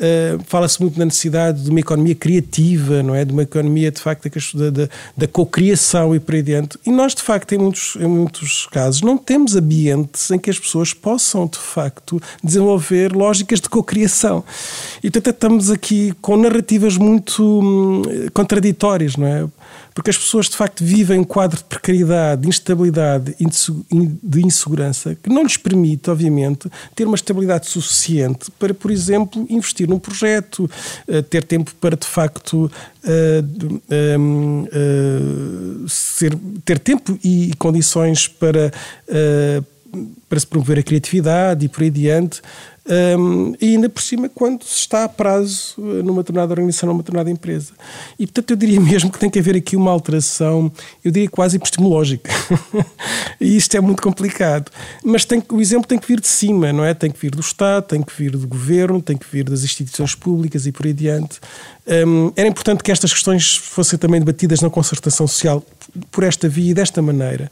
Uh, 0.00 0.42
Fala-se 0.46 0.80
muito 0.80 0.98
na 0.98 1.04
necessidade 1.04 1.62
de 1.62 1.70
uma 1.70 1.80
economia 1.80 2.14
criativa, 2.14 3.02
não 3.02 3.14
é? 3.14 3.22
De 3.22 3.32
uma 3.32 3.42
economia, 3.42 3.90
de 3.90 4.00
facto, 4.00 4.30
da, 4.54 4.70
da, 4.70 4.88
da 5.14 5.28
cocriação 5.28 6.14
e 6.14 6.18
por 6.18 6.34
aí 6.34 6.40
adiante. 6.40 6.78
E 6.86 6.90
nós, 6.90 7.14
de 7.14 7.22
facto, 7.22 7.52
em 7.52 7.58
muitos, 7.58 7.96
em 7.96 8.06
muitos 8.06 8.66
casos, 8.66 9.02
não 9.02 9.18
temos 9.18 9.54
ambientes 9.54 10.30
em 10.30 10.38
que 10.38 10.48
as 10.48 10.58
pessoas 10.58 10.94
possam, 10.94 11.46
de 11.46 11.58
facto, 11.58 12.20
desenvolver 12.42 13.12
lógicas 13.12 13.60
de 13.60 13.68
cocriação. 13.68 14.42
E, 15.02 15.10
portanto, 15.10 15.34
estamos 15.34 15.70
aqui 15.70 16.12
com 16.20 16.36
narrativas 16.36 16.96
muito 16.96 17.42
hum, 17.42 18.02
contraditórias, 18.32 19.16
não 19.16 19.26
é? 19.26 19.46
Porque 19.94 20.10
as 20.10 20.18
pessoas 20.18 20.48
de 20.48 20.56
facto 20.56 20.84
vivem 20.84 21.20
um 21.20 21.24
quadro 21.24 21.58
de 21.58 21.64
precariedade, 21.64 22.42
de 22.42 22.48
instabilidade, 22.48 23.34
de 24.22 24.44
insegurança, 24.44 25.14
que 25.14 25.28
não 25.28 25.42
lhes 25.42 25.56
permite, 25.56 26.10
obviamente, 26.10 26.70
ter 26.94 27.04
uma 27.04 27.16
estabilidade 27.16 27.68
suficiente 27.68 28.50
para, 28.58 28.72
por 28.72 28.90
exemplo, 28.90 29.46
investir 29.48 29.88
num 29.88 29.98
projeto, 29.98 30.70
eh, 31.08 31.22
ter 31.22 31.44
tempo 31.44 31.74
para 31.80 31.96
de 31.96 32.06
facto 32.06 32.70
eh, 33.04 33.42
eh, 33.90 34.16
ser, 35.88 36.36
ter 36.64 36.78
tempo 36.78 37.18
e 37.22 37.52
condições 37.58 38.28
para, 38.28 38.72
para 40.28 40.40
se 40.40 40.46
promover 40.46 40.78
a 40.78 40.82
criatividade 40.82 41.64
e 41.64 41.68
por 41.68 41.82
aí 41.82 41.88
adiante. 41.88 42.40
Um, 42.90 43.54
e 43.60 43.76
ainda 43.76 43.88
por 43.88 44.02
cima 44.02 44.28
quando 44.28 44.64
se 44.64 44.78
está 44.78 45.04
a 45.04 45.08
prazo 45.08 45.76
eh, 45.78 46.02
numa 46.02 46.22
determinada 46.22 46.52
organização, 46.52 46.88
numa 46.88 46.98
determinada 46.98 47.30
empresa. 47.30 47.72
E 48.18 48.26
portanto 48.26 48.50
eu 48.50 48.56
diria 48.56 48.80
mesmo 48.82 49.12
que 49.12 49.18
tem 49.18 49.30
que 49.30 49.38
haver 49.38 49.54
aqui 49.54 49.76
uma 49.76 49.92
alteração, 49.92 50.72
eu 51.04 51.12
diria 51.12 51.30
quase 51.30 51.56
epistemológica. 51.56 52.28
e 53.40 53.56
isto 53.56 53.76
é 53.76 53.80
muito 53.80 54.02
complicado. 54.02 54.72
Mas 55.04 55.24
tem, 55.24 55.40
o 55.52 55.60
exemplo 55.60 55.86
tem 55.86 56.00
que 56.00 56.08
vir 56.08 56.20
de 56.20 56.26
cima, 56.26 56.72
não 56.72 56.84
é? 56.84 56.92
Tem 56.92 57.12
que 57.12 57.18
vir 57.18 57.30
do 57.30 57.40
Estado, 57.40 57.84
tem 57.84 58.02
que 58.02 58.12
vir 58.12 58.32
do 58.32 58.48
governo, 58.48 59.00
tem 59.00 59.16
que 59.16 59.26
vir 59.30 59.44
das 59.44 59.62
instituições 59.62 60.16
públicas 60.16 60.66
e 60.66 60.72
por 60.72 60.84
aí 60.84 60.90
adiante. 60.90 61.38
Um, 61.86 62.32
era 62.34 62.48
importante 62.48 62.82
que 62.82 62.90
estas 62.90 63.12
questões 63.12 63.56
fossem 63.56 63.98
também 63.98 64.18
debatidas 64.18 64.60
na 64.60 64.68
concertação 64.68 65.28
social 65.28 65.64
por 66.10 66.24
esta 66.24 66.48
via 66.48 66.72
e 66.72 66.74
desta 66.74 67.00
maneira. 67.00 67.50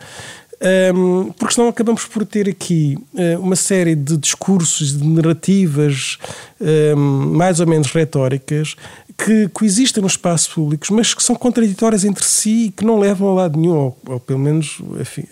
Um, 0.61 1.31
porque 1.33 1.55
senão 1.55 1.69
acabamos 1.69 2.05
por 2.05 2.27
ter 2.27 2.49
aqui 2.49 2.99
uh, 3.15 3.41
uma 3.41 3.55
série 3.55 3.95
de 3.95 4.17
discursos, 4.17 4.99
de 4.99 5.07
narrativas 5.07 6.19
um, 6.61 6.97
mais 6.97 7.61
ou 7.61 7.67
menos 7.67 7.93
retóricas 7.93 8.75
que 9.17 9.49
coexistem 9.49 10.03
nos 10.03 10.13
espaços 10.13 10.53
públicos, 10.53 10.91
mas 10.91 11.15
que 11.15 11.23
são 11.23 11.37
contraditórias 11.37 12.05
entre 12.05 12.25
si 12.25 12.67
e 12.67 12.71
que 12.71 12.85
não 12.85 12.99
levam 12.99 13.31
a 13.31 13.35
lado 13.35 13.59
nenhum, 13.59 13.77
ou, 13.77 13.99
ou 14.09 14.21
pelo 14.21 14.39
menos 14.39 14.79
enfim, 15.01 15.25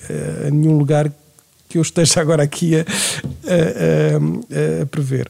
a 0.46 0.50
nenhum 0.50 0.78
lugar 0.78 1.10
que 1.68 1.78
eu 1.78 1.82
esteja 1.82 2.20
agora 2.20 2.42
aqui 2.42 2.76
a, 2.76 2.80
a, 2.80 4.80
a, 4.80 4.82
a 4.82 4.86
prever 4.86 5.28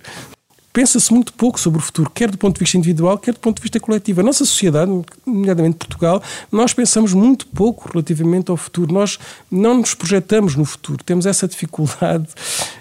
pensa-se 0.76 1.10
muito 1.10 1.32
pouco 1.32 1.58
sobre 1.58 1.78
o 1.78 1.82
futuro, 1.82 2.10
quer 2.10 2.30
do 2.30 2.36
ponto 2.36 2.56
de 2.56 2.60
vista 2.60 2.76
individual, 2.76 3.16
quer 3.16 3.32
do 3.32 3.40
ponto 3.40 3.56
de 3.56 3.62
vista 3.62 3.80
coletivo. 3.80 4.20
A 4.20 4.22
nossa 4.24 4.44
sociedade, 4.44 4.92
nomeadamente 5.24 5.78
Portugal, 5.78 6.22
nós 6.52 6.74
pensamos 6.74 7.14
muito 7.14 7.46
pouco 7.46 7.90
relativamente 7.90 8.50
ao 8.50 8.58
futuro. 8.58 8.92
Nós 8.92 9.18
não 9.50 9.78
nos 9.78 9.94
projetamos 9.94 10.54
no 10.54 10.66
futuro. 10.66 11.02
Temos 11.02 11.24
essa 11.24 11.48
dificuldade 11.48 12.26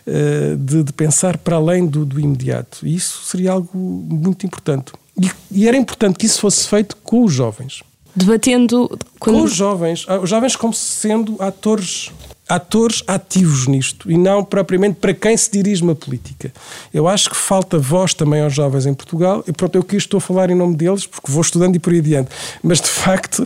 uh, 0.05 0.57
de, 0.59 0.83
de, 0.83 0.91
pensar 0.91 1.37
para 1.37 1.55
além 1.55 1.87
do, 1.87 2.03
do, 2.03 2.19
imediato. 2.19 2.85
E 2.85 2.93
isso 2.93 3.23
seria 3.23 3.53
algo 3.53 3.77
muito 3.77 4.45
importante. 4.45 4.91
E, 5.17 5.31
e, 5.49 5.65
era 5.65 5.77
importante 5.77 6.17
que 6.17 6.25
isso 6.25 6.41
fosse 6.41 6.67
feito 6.67 6.97
com 6.97 7.23
os 7.23 7.31
jovens. 7.31 7.81
Debatendo. 8.13 8.89
Quando... 9.17 9.37
Com 9.37 9.43
os 9.43 9.53
jovens. 9.53 10.03
Ah, 10.09 10.19
os 10.19 10.29
jovens 10.29 10.57
como 10.57 10.73
sendo 10.73 11.41
atores 11.41 12.11
atores 12.47 13.03
ativos 13.07 13.67
nisto 13.67 14.09
e 14.11 14.17
não 14.17 14.43
propriamente 14.43 14.99
para 14.99 15.13
quem 15.13 15.35
se 15.35 15.51
dirige 15.51 15.81
uma 15.81 15.95
política. 15.95 16.53
Eu 16.93 17.07
acho 17.07 17.29
que 17.29 17.35
falta 17.35 17.79
voz 17.79 18.13
também 18.13 18.41
aos 18.41 18.53
jovens 18.53 18.85
em 18.85 18.93
Portugal 18.93 19.43
e 19.47 19.51
pronto, 19.51 19.75
eu 19.75 19.81
aqui 19.81 19.95
estou 19.95 20.19
a 20.19 20.21
falar 20.21 20.49
em 20.49 20.55
nome 20.55 20.75
deles 20.75 21.07
porque 21.07 21.31
vou 21.31 21.41
estudando 21.41 21.75
e 21.75 21.79
por 21.79 21.91
aí 21.91 21.99
adiante. 21.99 22.29
Mas 22.61 22.79
de 22.81 22.89
facto 22.89 23.39
uh, 23.39 23.45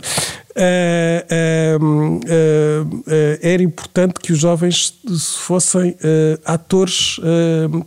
uh, 1.80 1.84
uh, 1.84 3.38
era 3.40 3.62
importante 3.62 4.14
que 4.20 4.32
os 4.32 4.38
jovens 4.38 4.94
fossem 5.38 5.96
atores 6.44 7.18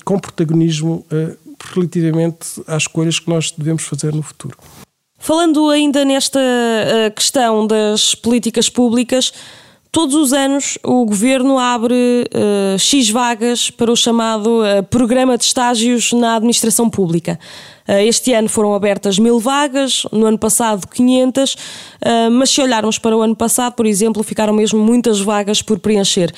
com 0.04 0.20
protagonismo 0.20 1.06
relativamente 1.74 2.62
às 2.68 2.84
escolhas 2.84 3.20
que 3.20 3.30
nós 3.30 3.52
devemos 3.52 3.84
fazer 3.84 4.14
no 4.14 4.22
futuro. 4.22 4.58
Falando 5.18 5.70
ainda 5.70 6.04
nesta 6.04 6.40
questão 7.16 7.66
das 7.66 8.14
políticas 8.14 8.68
públicas, 8.68 9.32
Todos 9.94 10.16
os 10.16 10.34
anos 10.34 10.80
o 10.84 11.06
governo 11.06 11.60
abre 11.60 11.94
uh, 12.34 12.80
X 12.80 13.12
vagas 13.12 13.70
para 13.70 13.92
o 13.92 13.96
chamado 13.96 14.64
uh, 14.64 14.82
Programa 14.90 15.38
de 15.38 15.44
Estágios 15.44 16.12
na 16.14 16.38
Administração 16.38 16.90
Pública. 16.90 17.40
Uh, 17.88 18.00
este 18.00 18.34
ano 18.34 18.50
foram 18.50 18.74
abertas 18.74 19.20
mil 19.20 19.40
vagas, 19.40 20.02
no 20.12 20.26
ano 20.26 20.40
passado 20.40 20.88
500, 20.88 21.56
mas 22.32 22.50
se 22.50 22.60
olharmos 22.60 22.98
para 22.98 23.16
o 23.16 23.22
ano 23.22 23.36
passado, 23.36 23.74
por 23.74 23.86
exemplo, 23.86 24.24
ficaram 24.24 24.52
mesmo 24.52 24.80
muitas 24.84 25.22
vagas 25.22 25.62
por 25.62 25.78
preencher. 25.78 26.34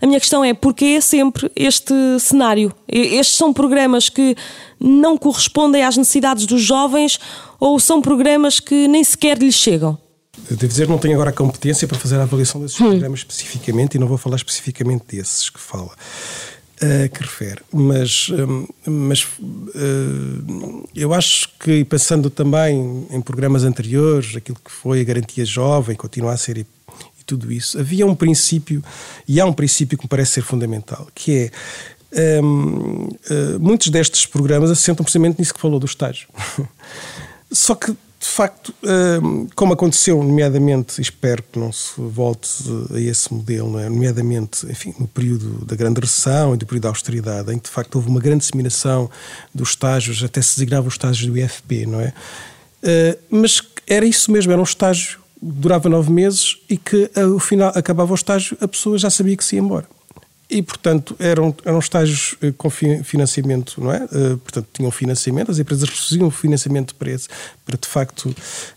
A 0.00 0.06
minha 0.06 0.20
questão 0.20 0.44
é 0.44 0.54
porquê 0.54 0.94
é 0.96 1.00
sempre 1.00 1.50
este 1.56 1.92
cenário? 2.20 2.72
Estes 2.86 3.36
são 3.36 3.52
programas 3.52 4.08
que 4.08 4.36
não 4.78 5.16
correspondem 5.16 5.82
às 5.82 5.96
necessidades 5.96 6.46
dos 6.46 6.62
jovens 6.62 7.18
ou 7.58 7.80
são 7.80 8.00
programas 8.00 8.60
que 8.60 8.86
nem 8.86 9.02
sequer 9.02 9.36
lhes 9.36 9.56
chegam? 9.56 9.98
Devo 10.56 10.68
dizer, 10.68 10.88
não 10.88 10.98
tenho 10.98 11.14
agora 11.14 11.30
a 11.30 11.32
competência 11.32 11.86
para 11.86 11.98
fazer 11.98 12.16
a 12.16 12.22
avaliação 12.22 12.60
desses 12.60 12.80
hum. 12.80 12.90
programas 12.90 13.20
especificamente 13.20 13.94
e 13.94 13.98
não 13.98 14.06
vou 14.06 14.18
falar 14.18 14.36
especificamente 14.36 15.16
desses 15.16 15.48
que 15.50 15.60
fala. 15.60 15.90
Uh, 16.82 17.10
que 17.10 17.20
refere, 17.20 17.60
mas, 17.70 18.30
um, 18.30 18.66
mas 18.86 19.24
uh, 19.24 20.88
eu 20.94 21.12
acho 21.12 21.50
que, 21.58 21.84
pensando 21.84 22.30
também 22.30 23.06
em 23.10 23.20
programas 23.20 23.64
anteriores, 23.64 24.34
aquilo 24.34 24.56
que 24.64 24.72
foi 24.72 25.02
a 25.02 25.04
garantia 25.04 25.44
jovem, 25.44 25.94
continua 25.94 26.32
a 26.32 26.38
ser 26.38 26.56
e, 26.56 26.60
e 27.20 27.24
tudo 27.26 27.52
isso, 27.52 27.78
havia 27.78 28.06
um 28.06 28.14
princípio, 28.14 28.82
e 29.28 29.38
há 29.38 29.44
um 29.44 29.52
princípio 29.52 29.98
que 29.98 30.04
me 30.04 30.08
parece 30.08 30.32
ser 30.32 30.42
fundamental, 30.42 31.06
que 31.14 31.50
é 32.12 32.40
um, 32.42 33.04
uh, 33.04 33.18
eh, 33.30 33.58
muitos 33.58 33.88
destes 33.88 34.26
programas 34.26 34.70
assentam 34.70 35.04
precisamente 35.04 35.38
nisso 35.38 35.54
que 35.54 35.60
falou 35.60 35.78
do 35.78 35.86
estágio. 35.86 36.28
Só 37.52 37.74
que 37.74 37.94
de 38.20 38.28
facto, 38.28 38.74
hum, 39.22 39.48
como 39.54 39.72
aconteceu, 39.72 40.22
nomeadamente, 40.22 41.00
espero 41.00 41.42
que 41.42 41.58
não 41.58 41.72
se 41.72 41.94
volte 41.96 42.50
a 42.94 43.00
esse 43.00 43.32
modelo, 43.32 43.78
é? 43.78 43.88
nomeadamente, 43.88 44.66
enfim, 44.66 44.94
no 45.00 45.08
período 45.08 45.64
da 45.64 45.74
grande 45.74 46.02
recessão 46.02 46.54
e 46.54 46.58
do 46.58 46.66
período 46.66 46.82
da 46.82 46.88
austeridade, 46.90 47.50
em 47.50 47.58
que 47.58 47.64
de 47.64 47.70
facto 47.70 47.96
houve 47.96 48.10
uma 48.10 48.20
grande 48.20 48.40
disseminação 48.40 49.10
dos 49.54 49.70
estágios, 49.70 50.22
até 50.22 50.42
se 50.42 50.56
designava 50.56 50.86
os 50.86 50.94
estágios 50.94 51.26
do 51.26 51.38
IFP, 51.38 51.86
não 51.86 51.98
é? 51.98 52.12
Hum, 52.84 53.40
mas 53.40 53.62
era 53.86 54.04
isso 54.04 54.30
mesmo, 54.30 54.52
era 54.52 54.60
um 54.60 54.64
estágio, 54.64 55.18
durava 55.40 55.88
nove 55.88 56.12
meses 56.12 56.58
e 56.68 56.76
que 56.76 57.10
ao 57.16 57.38
final 57.38 57.72
acabava 57.74 58.12
o 58.12 58.14
estágio, 58.14 58.54
a 58.60 58.68
pessoa 58.68 58.98
já 58.98 59.08
sabia 59.08 59.34
que 59.34 59.42
se 59.42 59.56
ia 59.56 59.62
embora 59.62 59.86
e, 60.50 60.60
portanto, 60.60 61.14
eram, 61.18 61.54
eram 61.64 61.78
estágios 61.78 62.34
eh, 62.42 62.52
com 62.56 62.68
financiamento, 62.68 63.80
não 63.80 63.92
é? 63.92 64.02
Eh, 64.12 64.36
portanto, 64.42 64.66
tinham 64.72 64.90
financiamento, 64.90 65.50
as 65.50 65.60
empresas 65.60 65.88
recebiam 65.88 66.28
financiamento 66.30 66.94
para, 66.96 67.12
esse, 67.12 67.28
para 67.70 67.78
de 67.78 67.88
facto 67.88 68.34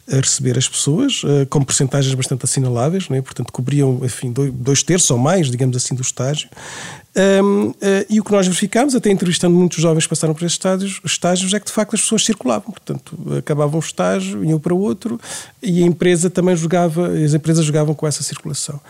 receber 0.07 0.57
as 0.57 0.67
pessoas, 0.67 1.21
eh, 1.25 1.45
com 1.45 1.63
percentagens 1.63 2.13
bastante 2.13 2.45
assinaláveis, 2.45 3.09
não 3.09 3.17
é? 3.17 3.21
Portanto, 3.21 3.51
cobriam, 3.51 3.99
enfim, 4.03 4.31
dois 4.31 4.83
terços 4.83 5.09
ou 5.09 5.17
mais, 5.17 5.49
digamos 5.49 5.75
assim, 5.75 5.95
do 5.95 6.01
estágio. 6.01 6.49
Um, 7.15 7.67
uh, 7.67 7.75
e 8.09 8.19
o 8.19 8.23
que 8.23 8.31
nós 8.31 8.47
verificámos, 8.47 8.95
até 8.95 9.11
entrevistando 9.11 9.55
muitos 9.55 9.79
jovens 9.79 10.05
que 10.05 10.09
passaram 10.09 10.33
por 10.33 10.43
estes 10.43 10.55
estágios, 10.55 11.01
estágios, 11.05 11.53
é 11.53 11.59
que 11.59 11.67
de 11.67 11.71
facto 11.71 11.93
as 11.93 12.01
pessoas 12.01 12.25
circulavam. 12.25 12.71
Portanto, 12.71 13.15
acabavam 13.37 13.79
o 13.79 13.83
estágio, 13.83 14.43
iam 14.43 14.59
para 14.59 14.73
outro 14.73 15.19
e 15.61 15.83
a 15.83 15.85
empresa 15.85 16.27
também 16.29 16.55
jogava, 16.55 17.09
as 17.09 17.35
empresas 17.35 17.63
jogavam 17.65 17.93
com 17.93 18.07
essa 18.07 18.23
circulação. 18.23 18.81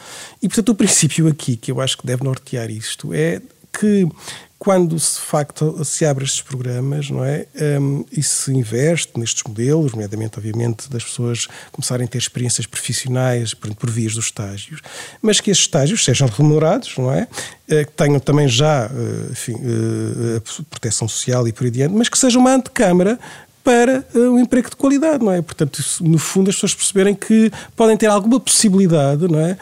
E 0.42 0.48
portanto, 0.48 0.70
o 0.70 0.76
princípio 0.76 1.28
aqui, 1.28 1.58
que 1.58 1.70
eu 1.70 1.82
acho 1.82 1.98
que 1.98 2.08
deve 2.08 2.24
nortear 2.24 2.72
isto, 2.72 3.14
é 3.14 3.42
que 3.78 4.08
quando 4.64 4.96
de 4.96 5.20
facto 5.20 5.84
se 5.84 6.06
abre 6.06 6.24
estes 6.24 6.42
programas, 6.42 7.10
não 7.10 7.22
é? 7.22 7.46
Um, 7.82 8.06
e 8.10 8.24
se 8.24 8.50
investe 8.50 9.12
nestes 9.20 9.44
modelos, 9.44 9.92
nomeadamente, 9.92 10.40
obviamente, 10.40 10.90
das 10.90 11.04
pessoas 11.04 11.50
começarem 11.70 12.06
a 12.06 12.08
ter 12.08 12.18
experiências 12.18 12.66
profissionais 12.66 13.54
por, 13.54 13.76
por 13.76 13.90
vias 13.90 14.14
dos 14.14 14.28
estágios, 14.28 14.80
mas 15.22 15.42
que 15.42 15.52
esses 15.52 15.64
estágios 15.64 16.06
sejam 16.06 16.30
remunerados, 16.30 16.98
não 16.98 17.12
é? 17.12 17.28
Eh, 17.68 17.84
que 17.84 17.92
tenham 17.92 18.22
também 18.22 18.48
já, 18.48 18.86
eh, 18.86 19.32
enfim, 19.32 19.56
eh, 19.56 20.42
proteção 20.70 21.10
social 21.10 21.46
e 21.46 21.52
por 21.52 21.66
aí 21.66 21.70
adiante, 21.70 21.94
mas 21.94 22.08
que 22.08 22.18
seja 22.18 22.40
uma 22.40 22.56
antecâmara 22.56 23.20
para 23.64 24.06
um 24.14 24.40
emprego 24.40 24.70
de 24.70 24.76
qualidade, 24.76 25.24
não 25.24 25.32
é? 25.32 25.42
Portanto, 25.42 25.82
no 26.02 26.18
fundo, 26.18 26.50
as 26.50 26.56
pessoas 26.56 26.76
perceberem 26.76 27.16
que 27.16 27.52
podem 27.76 27.96
ter 27.96 28.08
alguma 28.08 28.40
possibilidade, 28.40 29.28
não 29.28 29.40
é? 29.40 29.58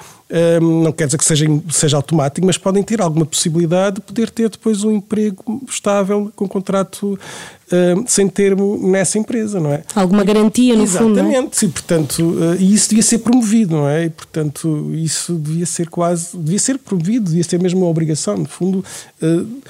Um, 0.62 0.84
não 0.84 0.94
quer 0.94 1.08
dizer 1.08 1.18
que 1.18 1.26
seja, 1.26 1.46
seja 1.70 1.98
automático, 1.98 2.48
mas 2.48 2.58
podem 2.58 2.82
ter 2.82 3.02
alguma 3.02 3.26
possibilidade 3.26 3.96
de 3.96 4.02
poder 4.02 4.30
ter 4.30 4.50
depois 4.50 4.82
um 4.82 4.92
emprego 4.92 5.62
estável 5.70 6.32
com 6.38 6.48
contrato 6.48 7.20
um, 7.70 8.08
sem 8.08 8.30
termo 8.30 8.80
nessa 8.90 9.20
empresa, 9.20 9.60
não 9.60 9.74
é? 9.74 9.84
Alguma 9.94 10.24
garantia, 10.24 10.74
no 10.74 10.84
Exatamente, 10.84 11.10
fundo. 11.10 11.20
É? 11.20 11.22
Exatamente, 11.24 11.66
e 11.66 11.68
portanto, 11.68 12.20
uh, 12.24 12.56
e 12.58 12.74
isso 12.74 12.90
devia 12.90 13.04
ser 13.04 13.18
promovido, 13.20 13.76
não 13.76 13.90
é? 13.90 14.06
E 14.06 14.10
portanto, 14.10 14.92
isso 14.94 15.34
devia 15.34 15.66
ser 15.66 15.90
quase, 15.90 16.38
devia 16.38 16.60
ser 16.60 16.78
promovido, 16.78 17.26
devia 17.26 17.44
ser 17.44 17.60
mesmo 17.60 17.82
uma 17.82 17.90
obrigação, 17.90 18.38
no 18.38 18.46
fundo. 18.46 18.86
Uh, 19.22 19.62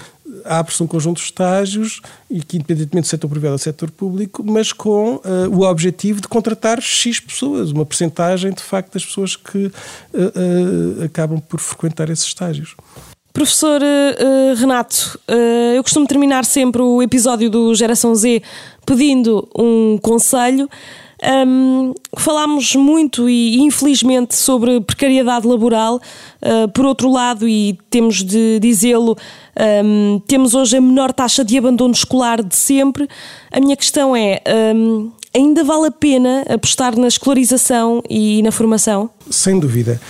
abre-se 0.46 0.82
um 0.82 0.88
conjunto 0.88 1.18
de 1.18 1.24
estágios, 1.24 2.02
e 2.30 2.42
que 2.42 2.58
independentemente 2.58 3.08
do 3.08 3.10
setor 3.10 3.30
privado 3.30 3.54
ou 3.54 3.58
do 3.58 3.62
setor 3.62 3.92
público, 3.92 4.44
mas 4.44 4.72
com 4.72 5.16
uh, 5.16 5.22
o 5.52 5.62
objetivo 5.62 6.22
de 6.22 6.28
contratar 6.28 6.82
X 6.82 7.20
pessoas, 7.20 7.72
uma 7.72 7.86
percentagem 7.86 8.52
de 8.52 8.62
facto 8.62 8.94
das 8.94 9.06
pessoas 9.06 9.36
que 9.36 9.66
uh, 9.66 9.72
uh, 10.14 11.04
acabam 11.04 11.40
por 11.40 11.60
frequentar 11.60 12.10
esses 12.10 12.26
estágios. 12.26 12.76
Professor 13.34 13.80
Renato, 14.58 15.18
eu 15.74 15.82
costumo 15.82 16.06
terminar 16.06 16.44
sempre 16.44 16.82
o 16.82 17.02
episódio 17.02 17.50
do 17.50 17.74
Geração 17.74 18.14
Z 18.14 18.42
pedindo 18.86 19.48
um 19.58 19.98
conselho. 20.02 20.70
Um, 21.24 21.94
falámos 22.18 22.76
muito 22.76 23.30
e 23.30 23.60
infelizmente 23.60 24.36
sobre 24.36 24.82
precariedade 24.82 25.48
laboral. 25.48 26.02
Uh, 26.42 26.68
por 26.70 26.86
outro 26.86 27.12
lado, 27.12 27.48
e 27.48 27.78
temos 27.90 28.24
de 28.24 28.60
dizê-lo, 28.60 29.16
um, 29.86 30.20
temos 30.28 30.56
hoje 30.56 30.78
a 30.78 30.82
menor 30.82 31.14
taxa 31.14 31.46
de 31.46 31.58
abandono 31.58 31.94
escolar 31.94 32.42
de 32.44 32.56
sempre. 32.56 33.08
A 33.52 33.60
minha 33.60 33.78
questão 33.78 34.16
é: 34.16 34.42
um, 34.76 35.12
ainda 35.36 35.64
vale 35.64 35.88
a 35.88 35.92
pena 35.92 36.44
apostar 36.50 36.98
na 36.98 37.08
escolarização 37.08 38.02
e 38.10 38.42
na 38.42 38.52
formação? 38.52 39.10
Sem 39.30 39.60
dúvida. 39.60 40.02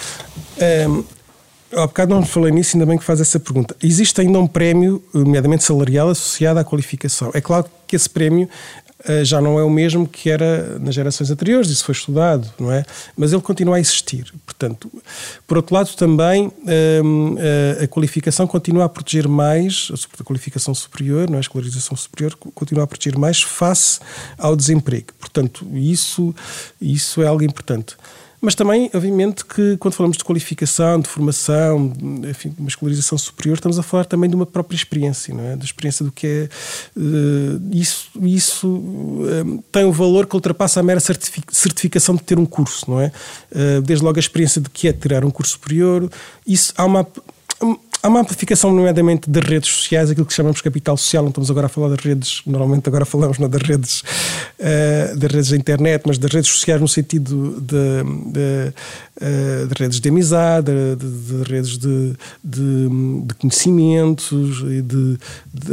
Um, 0.88 1.04
Há 1.74 1.88
bocado 1.88 2.14
não 2.14 2.26
falei 2.26 2.52
nisso, 2.52 2.76
ainda 2.76 2.86
bem 2.86 2.98
que 2.98 3.04
faz 3.04 3.22
essa 3.22 3.40
pergunta. 3.40 3.74
Existe 3.82 4.20
ainda 4.20 4.38
um 4.38 4.46
prémio, 4.46 5.02
nomeadamente 5.14 5.64
salarial, 5.64 6.10
associado 6.10 6.60
à 6.60 6.66
qualificação. 6.66 7.32
É 7.34 7.40
claro 7.40 7.66
que 7.88 7.96
esse 7.96 8.10
prémio 8.10 8.50
já 9.24 9.42
não 9.42 9.58
é 9.60 9.64
o 9.64 9.70
mesmo 9.70 10.08
que 10.08 10.30
era 10.30 10.80
nas 10.80 10.96
gerações 10.96 11.32
anteriores, 11.32 11.70
isso 11.70 11.84
foi 11.84 11.94
estudado, 11.94 12.48
não 12.60 12.72
é? 12.72 12.84
Mas 13.16 13.34
ele 13.34 13.42
continua 13.42 13.78
a 13.78 13.80
existir. 13.80 14.32
Portanto, 14.46 14.92
por 15.48 15.58
outro 15.58 15.74
lado, 15.74 15.90
também 15.96 16.52
ehm, 16.68 17.36
eh, 17.40 17.84
a 17.84 17.88
qualificação 17.88 18.46
continua 18.46 18.86
a 18.86 18.90
proteger 18.90 19.28
mais, 19.28 19.92
a 20.20 20.24
qualificação 20.24 20.74
superior, 20.74 21.30
não 21.30 21.36
é? 21.36 21.38
a 21.38 21.42
escolarização 21.42 21.98
superior, 21.98 22.36
continua 22.36 22.84
a 22.84 22.88
proteger 22.88 23.18
mais 23.18 23.42
face 23.42 24.00
ao 24.38 24.56
desemprego. 24.56 25.08
Portanto, 25.20 25.66
isso, 25.74 26.34
isso 26.80 27.22
é 27.22 27.28
algo 27.28 27.44
importante. 27.44 27.96
Mas 28.42 28.56
também, 28.56 28.90
obviamente, 28.92 29.46
que 29.46 29.78
quando 29.78 29.94
falamos 29.94 30.18
de 30.18 30.24
qualificação, 30.24 31.00
de 31.00 31.08
formação, 31.08 31.94
enfim, 32.28 32.50
de 32.50 32.60
uma 32.60 32.70
escolarização 32.70 33.16
superior, 33.16 33.54
estamos 33.54 33.78
a 33.78 33.84
falar 33.84 34.06
também 34.06 34.28
de 34.28 34.36
uma 34.36 34.48
própria 34.48 34.76
experiência, 34.76 35.32
não 35.32 35.44
é? 35.44 35.56
Da 35.56 35.64
experiência 35.64 36.04
do 36.04 36.12
que 36.12 36.26
é. 36.26 36.50
Uh, 37.00 37.62
isso 37.72 38.10
isso 38.20 38.68
uh, 38.68 39.64
tem 39.72 39.86
um 39.86 39.92
valor 39.92 40.26
que 40.26 40.36
ultrapassa 40.36 40.80
a 40.80 40.84
mera 40.84 41.00
certificação 41.00 42.16
de 42.16 42.24
ter 42.24 42.40
um 42.40 42.46
curso, 42.46 42.90
não 42.90 43.00
é? 43.00 43.12
Uh, 43.52 43.82
desde 43.84 44.04
logo 44.04 44.18
a 44.18 44.20
experiência 44.20 44.60
de 44.60 44.72
que 44.72 44.88
é 44.88 44.94
tirar 44.94 45.24
um 45.24 45.30
curso 45.30 45.54
superior. 45.54 46.10
Isso 46.46 46.74
há 46.76 46.86
uma 46.86 47.08
Há 48.04 48.08
uma 48.08 48.22
amplificação, 48.22 48.74
nomeadamente, 48.74 49.30
das 49.30 49.44
redes 49.44 49.70
sociais, 49.70 50.10
aquilo 50.10 50.26
que 50.26 50.34
chamamos 50.34 50.60
capital 50.60 50.98
social. 50.98 51.22
Não 51.22 51.30
estamos 51.30 51.52
agora 51.52 51.68
a 51.68 51.70
falar 51.70 51.90
das 51.90 52.00
redes, 52.00 52.42
normalmente 52.48 52.88
agora 52.90 53.06
falamos 53.06 53.38
não, 53.38 53.48
das, 53.48 53.62
redes, 53.62 54.02
uh, 54.02 55.16
das 55.18 55.32
redes 55.32 55.50
da 55.52 55.56
internet, 55.56 56.02
mas 56.08 56.18
das 56.18 56.32
redes 56.32 56.50
sociais 56.50 56.82
no 56.82 56.88
sentido 56.88 57.62
de, 57.62 58.04
de, 58.32 58.74
uh, 59.22 59.68
de 59.68 59.74
redes 59.78 60.00
de 60.00 60.10
amizade, 60.10 60.72
de, 60.96 61.06
de 61.06 61.44
redes 61.44 61.78
de, 61.78 62.14
de, 62.44 63.36
conhecimentos, 63.40 64.64
de, 64.64 65.18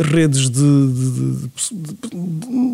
redes 0.02 0.50
de, 0.50 1.48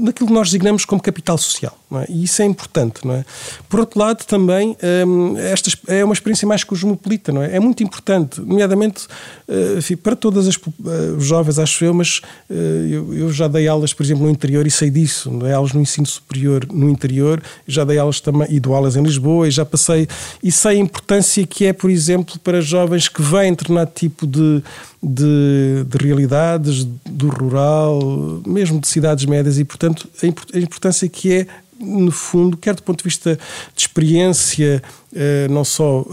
daquilo 0.04 0.26
que 0.26 0.34
nós 0.34 0.48
designamos 0.48 0.84
como 0.84 1.00
capital 1.00 1.38
social. 1.38 1.78
É? 2.00 2.06
E 2.08 2.24
isso 2.24 2.42
é 2.42 2.44
importante. 2.44 3.06
Não 3.06 3.14
é? 3.14 3.24
Por 3.68 3.80
outro 3.80 3.98
lado, 3.98 4.24
também, 4.24 4.76
um, 5.06 5.36
eh, 5.38 5.52
esta 5.52 5.70
é 5.88 6.04
uma 6.04 6.14
experiência 6.14 6.46
mais 6.46 6.64
cosmopolita. 6.64 7.32
Não 7.32 7.42
é? 7.42 7.56
é 7.56 7.60
muito 7.60 7.82
importante, 7.82 8.40
nomeadamente 8.40 9.06
eh, 9.46 9.74
enfim, 9.78 9.96
para 9.96 10.16
todas 10.16 10.48
as 10.48 10.56
uh, 10.56 11.20
jovens, 11.20 11.58
acho 11.58 11.84
eu, 11.84 11.92
mas 11.92 12.22
uh, 12.48 12.54
eu, 12.54 13.14
eu, 13.14 13.32
já 13.32 13.46
dei 13.46 13.68
aulas, 13.68 13.92
por 13.92 14.02
exemplo, 14.02 14.24
no 14.24 14.30
interior 14.30 14.66
e 14.66 14.70
sei 14.70 14.88
disso, 14.90 15.28
dei 15.30 15.52
aulas 15.52 15.74
no 15.74 15.82
ensino 15.82 16.06
superior 16.06 16.66
no 16.72 16.88
interior, 16.88 17.42
já 17.68 17.84
dei 17.84 17.98
aulas 17.98 18.20
também 18.20 18.46
e 18.50 18.58
dou 18.58 18.74
aulas 18.74 18.96
em 18.96 19.02
Lisboa 19.02 19.46
e 19.46 19.50
já 19.50 19.64
passei 19.64 20.08
e 20.42 20.50
sei 20.50 20.78
a 20.78 20.80
importância 20.80 21.46
que 21.46 21.66
é, 21.66 21.74
por 21.74 21.90
exemplo, 21.90 22.38
para 22.38 22.62
jovens 22.62 23.06
que 23.06 23.20
vêm 23.20 23.50
determinado 23.50 23.90
tipo 23.94 24.26
de 24.26 24.62
de, 25.04 25.84
de 25.86 25.98
realidades 25.98 26.84
do 27.04 27.28
rural, 27.28 28.40
mesmo 28.46 28.80
de 28.80 28.88
cidades 28.88 29.26
médias, 29.26 29.58
e 29.58 29.64
portanto 29.64 30.08
a 30.22 30.58
importância 30.58 31.06
que 31.08 31.32
é 31.32 31.46
no 31.84 32.10
fundo, 32.10 32.56
quer 32.56 32.74
do 32.74 32.82
ponto 32.82 32.98
de 32.98 33.04
vista 33.04 33.38
de 33.74 33.80
experiência, 33.80 34.82
eh, 35.14 35.46
não 35.48 35.64
só 35.64 36.00
uh, 36.00 36.06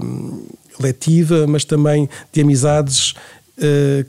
uh, 0.00 0.48
letiva, 0.80 1.46
mas 1.46 1.64
também 1.64 2.08
de 2.32 2.40
amizades 2.40 3.14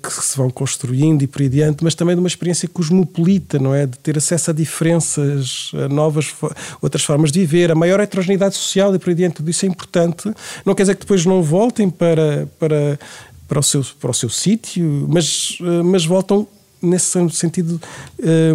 que 0.01 0.11
se 0.11 0.35
vão 0.37 0.49
construindo 0.49 1.21
e 1.21 1.27
por 1.27 1.39
aí 1.39 1.45
adiante, 1.45 1.83
mas 1.83 1.93
também 1.93 2.15
de 2.15 2.19
uma 2.19 2.27
experiência 2.27 2.67
cosmopolita, 2.67 3.59
não 3.59 3.75
é? 3.75 3.85
De 3.85 3.95
ter 3.99 4.17
acesso 4.17 4.49
a 4.49 4.53
diferenças, 4.53 5.69
a 5.75 5.87
novas, 5.87 6.33
outras 6.81 7.03
formas 7.03 7.31
de 7.31 7.41
viver, 7.41 7.71
a 7.71 7.75
maior 7.75 7.99
heterogeneidade 7.99 8.55
social 8.55 8.95
e 8.95 8.97
por 8.97 9.09
aí 9.09 9.13
adiante, 9.13 9.35
tudo 9.35 9.51
isso 9.51 9.63
é 9.63 9.69
importante. 9.69 10.33
Não 10.65 10.73
quer 10.73 10.81
dizer 10.81 10.95
que 10.95 11.01
depois 11.01 11.27
não 11.27 11.43
voltem 11.43 11.91
para, 11.91 12.49
para, 12.57 12.99
para 13.47 13.59
o 13.59 13.63
seu, 13.63 13.85
para 13.99 14.09
o 14.09 14.13
seu 14.15 14.29
sítio, 14.29 15.05
mas, 15.07 15.59
mas 15.83 16.03
voltam 16.07 16.47
nesse 16.85 17.17
sentido 17.31 17.81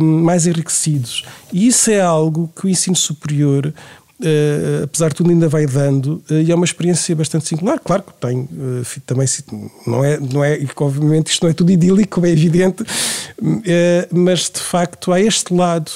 mais 0.01 0.47
enriquecidos. 0.47 1.25
E 1.53 1.67
isso 1.67 1.91
é 1.91 2.01
algo 2.01 2.51
que 2.55 2.67
o 2.67 2.69
ensino 2.69 2.97
superior 2.97 3.73
Uh, 4.21 4.85
apesar 4.85 5.09
de 5.09 5.15
tudo 5.15 5.31
ainda 5.31 5.49
vai 5.49 5.67
dando 5.67 6.23
uh, 6.31 6.35
e 6.35 6.53
é 6.53 6.55
uma 6.55 6.67
experiência 6.67 7.17
bastante 7.17 7.49
singular 7.49 7.81
claro 7.83 8.03
que 8.03 8.13
tem 8.21 8.41
uh, 8.41 9.01
também 9.07 9.27
não 9.87 10.05
é 10.05 10.21
não 10.21 10.45
é 10.45 10.61
obviamente 10.77 11.29
isto 11.29 11.43
não 11.43 11.51
é 11.51 11.55
tudo 11.55 11.73
idílico 11.73 12.17
como 12.17 12.27
é 12.27 12.31
evidente 12.31 12.85
mas 14.13 14.51
de 14.51 14.61
facto 14.61 15.11
há 15.11 15.19
este 15.19 15.55
lado 15.55 15.91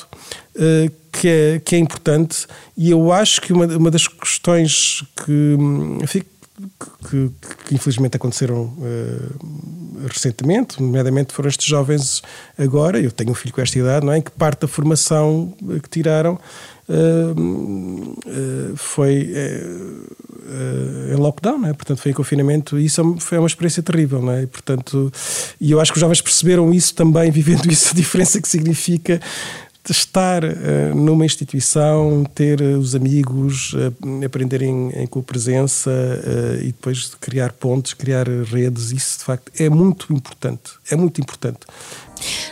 que 1.13 1.29
é, 1.29 1.61
que 1.63 1.77
é 1.77 1.79
importante 1.79 2.47
e 2.75 2.91
eu 2.91 3.13
acho 3.13 3.43
que 3.43 3.53
uma, 3.53 3.67
uma 3.67 3.91
das 3.91 4.09
questões 4.09 5.05
que 5.23 5.57
enfim, 6.03 6.23
que, 7.09 7.31
que, 7.67 7.75
infelizmente 7.75 8.17
aconteceram 8.17 8.73
uh, 8.79 10.07
recentemente, 10.07 10.81
nomeadamente 10.81 11.33
foram 11.33 11.49
estes 11.49 11.67
jovens 11.67 12.23
agora, 12.57 13.01
eu 13.01 13.11
tenho 13.11 13.33
um 13.33 13.35
filho 13.35 13.53
com 13.53 13.61
esta 13.61 13.79
idade, 13.79 14.07
não 14.07 14.13
é? 14.13 14.21
que 14.21 14.31
parte 14.31 14.61
da 14.61 14.69
formação 14.69 15.53
que 15.83 15.89
tiraram 15.89 16.39
uh, 16.89 17.41
uh, 17.41 18.77
foi 18.77 19.33
em 21.11 21.17
lockdown, 21.17 21.59
não 21.59 21.69
é? 21.69 21.73
portanto 21.73 21.99
foi 21.99 22.13
em 22.13 22.15
confinamento, 22.15 22.79
e 22.79 22.85
isso 22.85 23.01
é 23.01 23.21
foi 23.21 23.39
uma 23.39 23.47
experiência 23.49 23.83
terrível, 23.83 24.23
não 24.23 24.33
é? 24.33 24.43
E, 24.43 24.47
portanto, 24.47 25.13
e 25.61 25.73
eu 25.73 25.81
acho 25.81 25.91
que 25.91 25.97
os 25.97 26.01
jovens 26.01 26.21
perceberam 26.21 26.73
isso 26.73 26.95
também, 26.95 27.31
vivendo 27.33 27.67
isso, 27.71 27.91
a 27.91 27.95
diferença 27.95 28.41
que 28.41 28.49
significa 28.49 29.21
estar 29.93 30.45
uh, 30.45 30.95
numa 30.95 31.25
instituição, 31.25 32.25
ter 32.35 32.61
uh, 32.61 32.79
os 32.79 32.95
amigos, 32.95 33.75
uh, 33.75 34.25
aprenderem 34.25 34.91
em, 34.95 35.07
com 35.07 35.21
a 35.21 35.23
presença 35.23 35.91
e 36.61 36.67
depois 36.67 37.15
criar 37.21 37.53
pontos, 37.53 37.95
criar 37.95 38.27
redes, 38.29 38.91
isso 38.91 39.19
de 39.19 39.25
facto 39.25 39.53
é 39.61 39.69
muito 39.69 40.13
importante. 40.13 40.73
É 40.91 40.97
muito 40.97 41.21
importante 41.21 41.61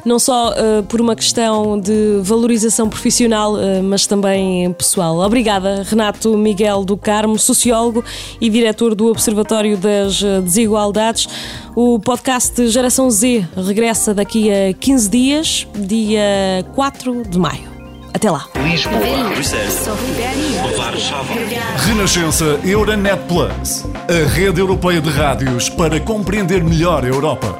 não 0.05 0.19
só 0.19 0.51
uh, 0.51 0.83
por 0.85 1.01
uma 1.01 1.15
questão 1.15 1.79
de 1.79 2.21
valorização 2.23 2.89
profissional, 2.89 3.55
uh, 3.55 3.83
mas 3.83 4.07
também 4.07 4.73
pessoal. 4.73 5.19
Obrigada, 5.19 5.83
Renato 5.85 6.37
Miguel 6.37 6.85
do 6.85 6.97
Carmo, 6.97 7.39
sociólogo 7.39 8.05
e 8.41 8.49
diretor 8.51 8.95
do 8.95 9.07
Observatório 9.07 9.77
das 9.77 10.23
eh, 10.23 10.41
Desigualdades. 10.41 11.29
O 11.75 11.99
podcast 11.99 12.69
Geração 12.69 13.11
Z 13.11 13.47
regressa 13.57 14.13
daqui 14.15 14.51
a 14.51 14.73
15 14.75 15.09
dias, 15.09 15.67
dia 15.75 16.65
4 16.75 17.23
de 17.29 17.39
maio. 17.39 17.73
Até 18.15 18.31
lá. 18.31 18.47
Lisboa, 18.63 19.01
Renascença 21.77 22.61
Euronet 22.63 23.19
Plus, 23.27 23.85
a 24.09 24.29
rede 24.29 24.61
europeia 24.61 25.01
de 25.01 25.09
rádios 25.11 25.69
para 25.71 25.99
compreender 25.99 26.63
melhor 26.63 27.05
a 27.05 27.09
Europa. 27.09 27.59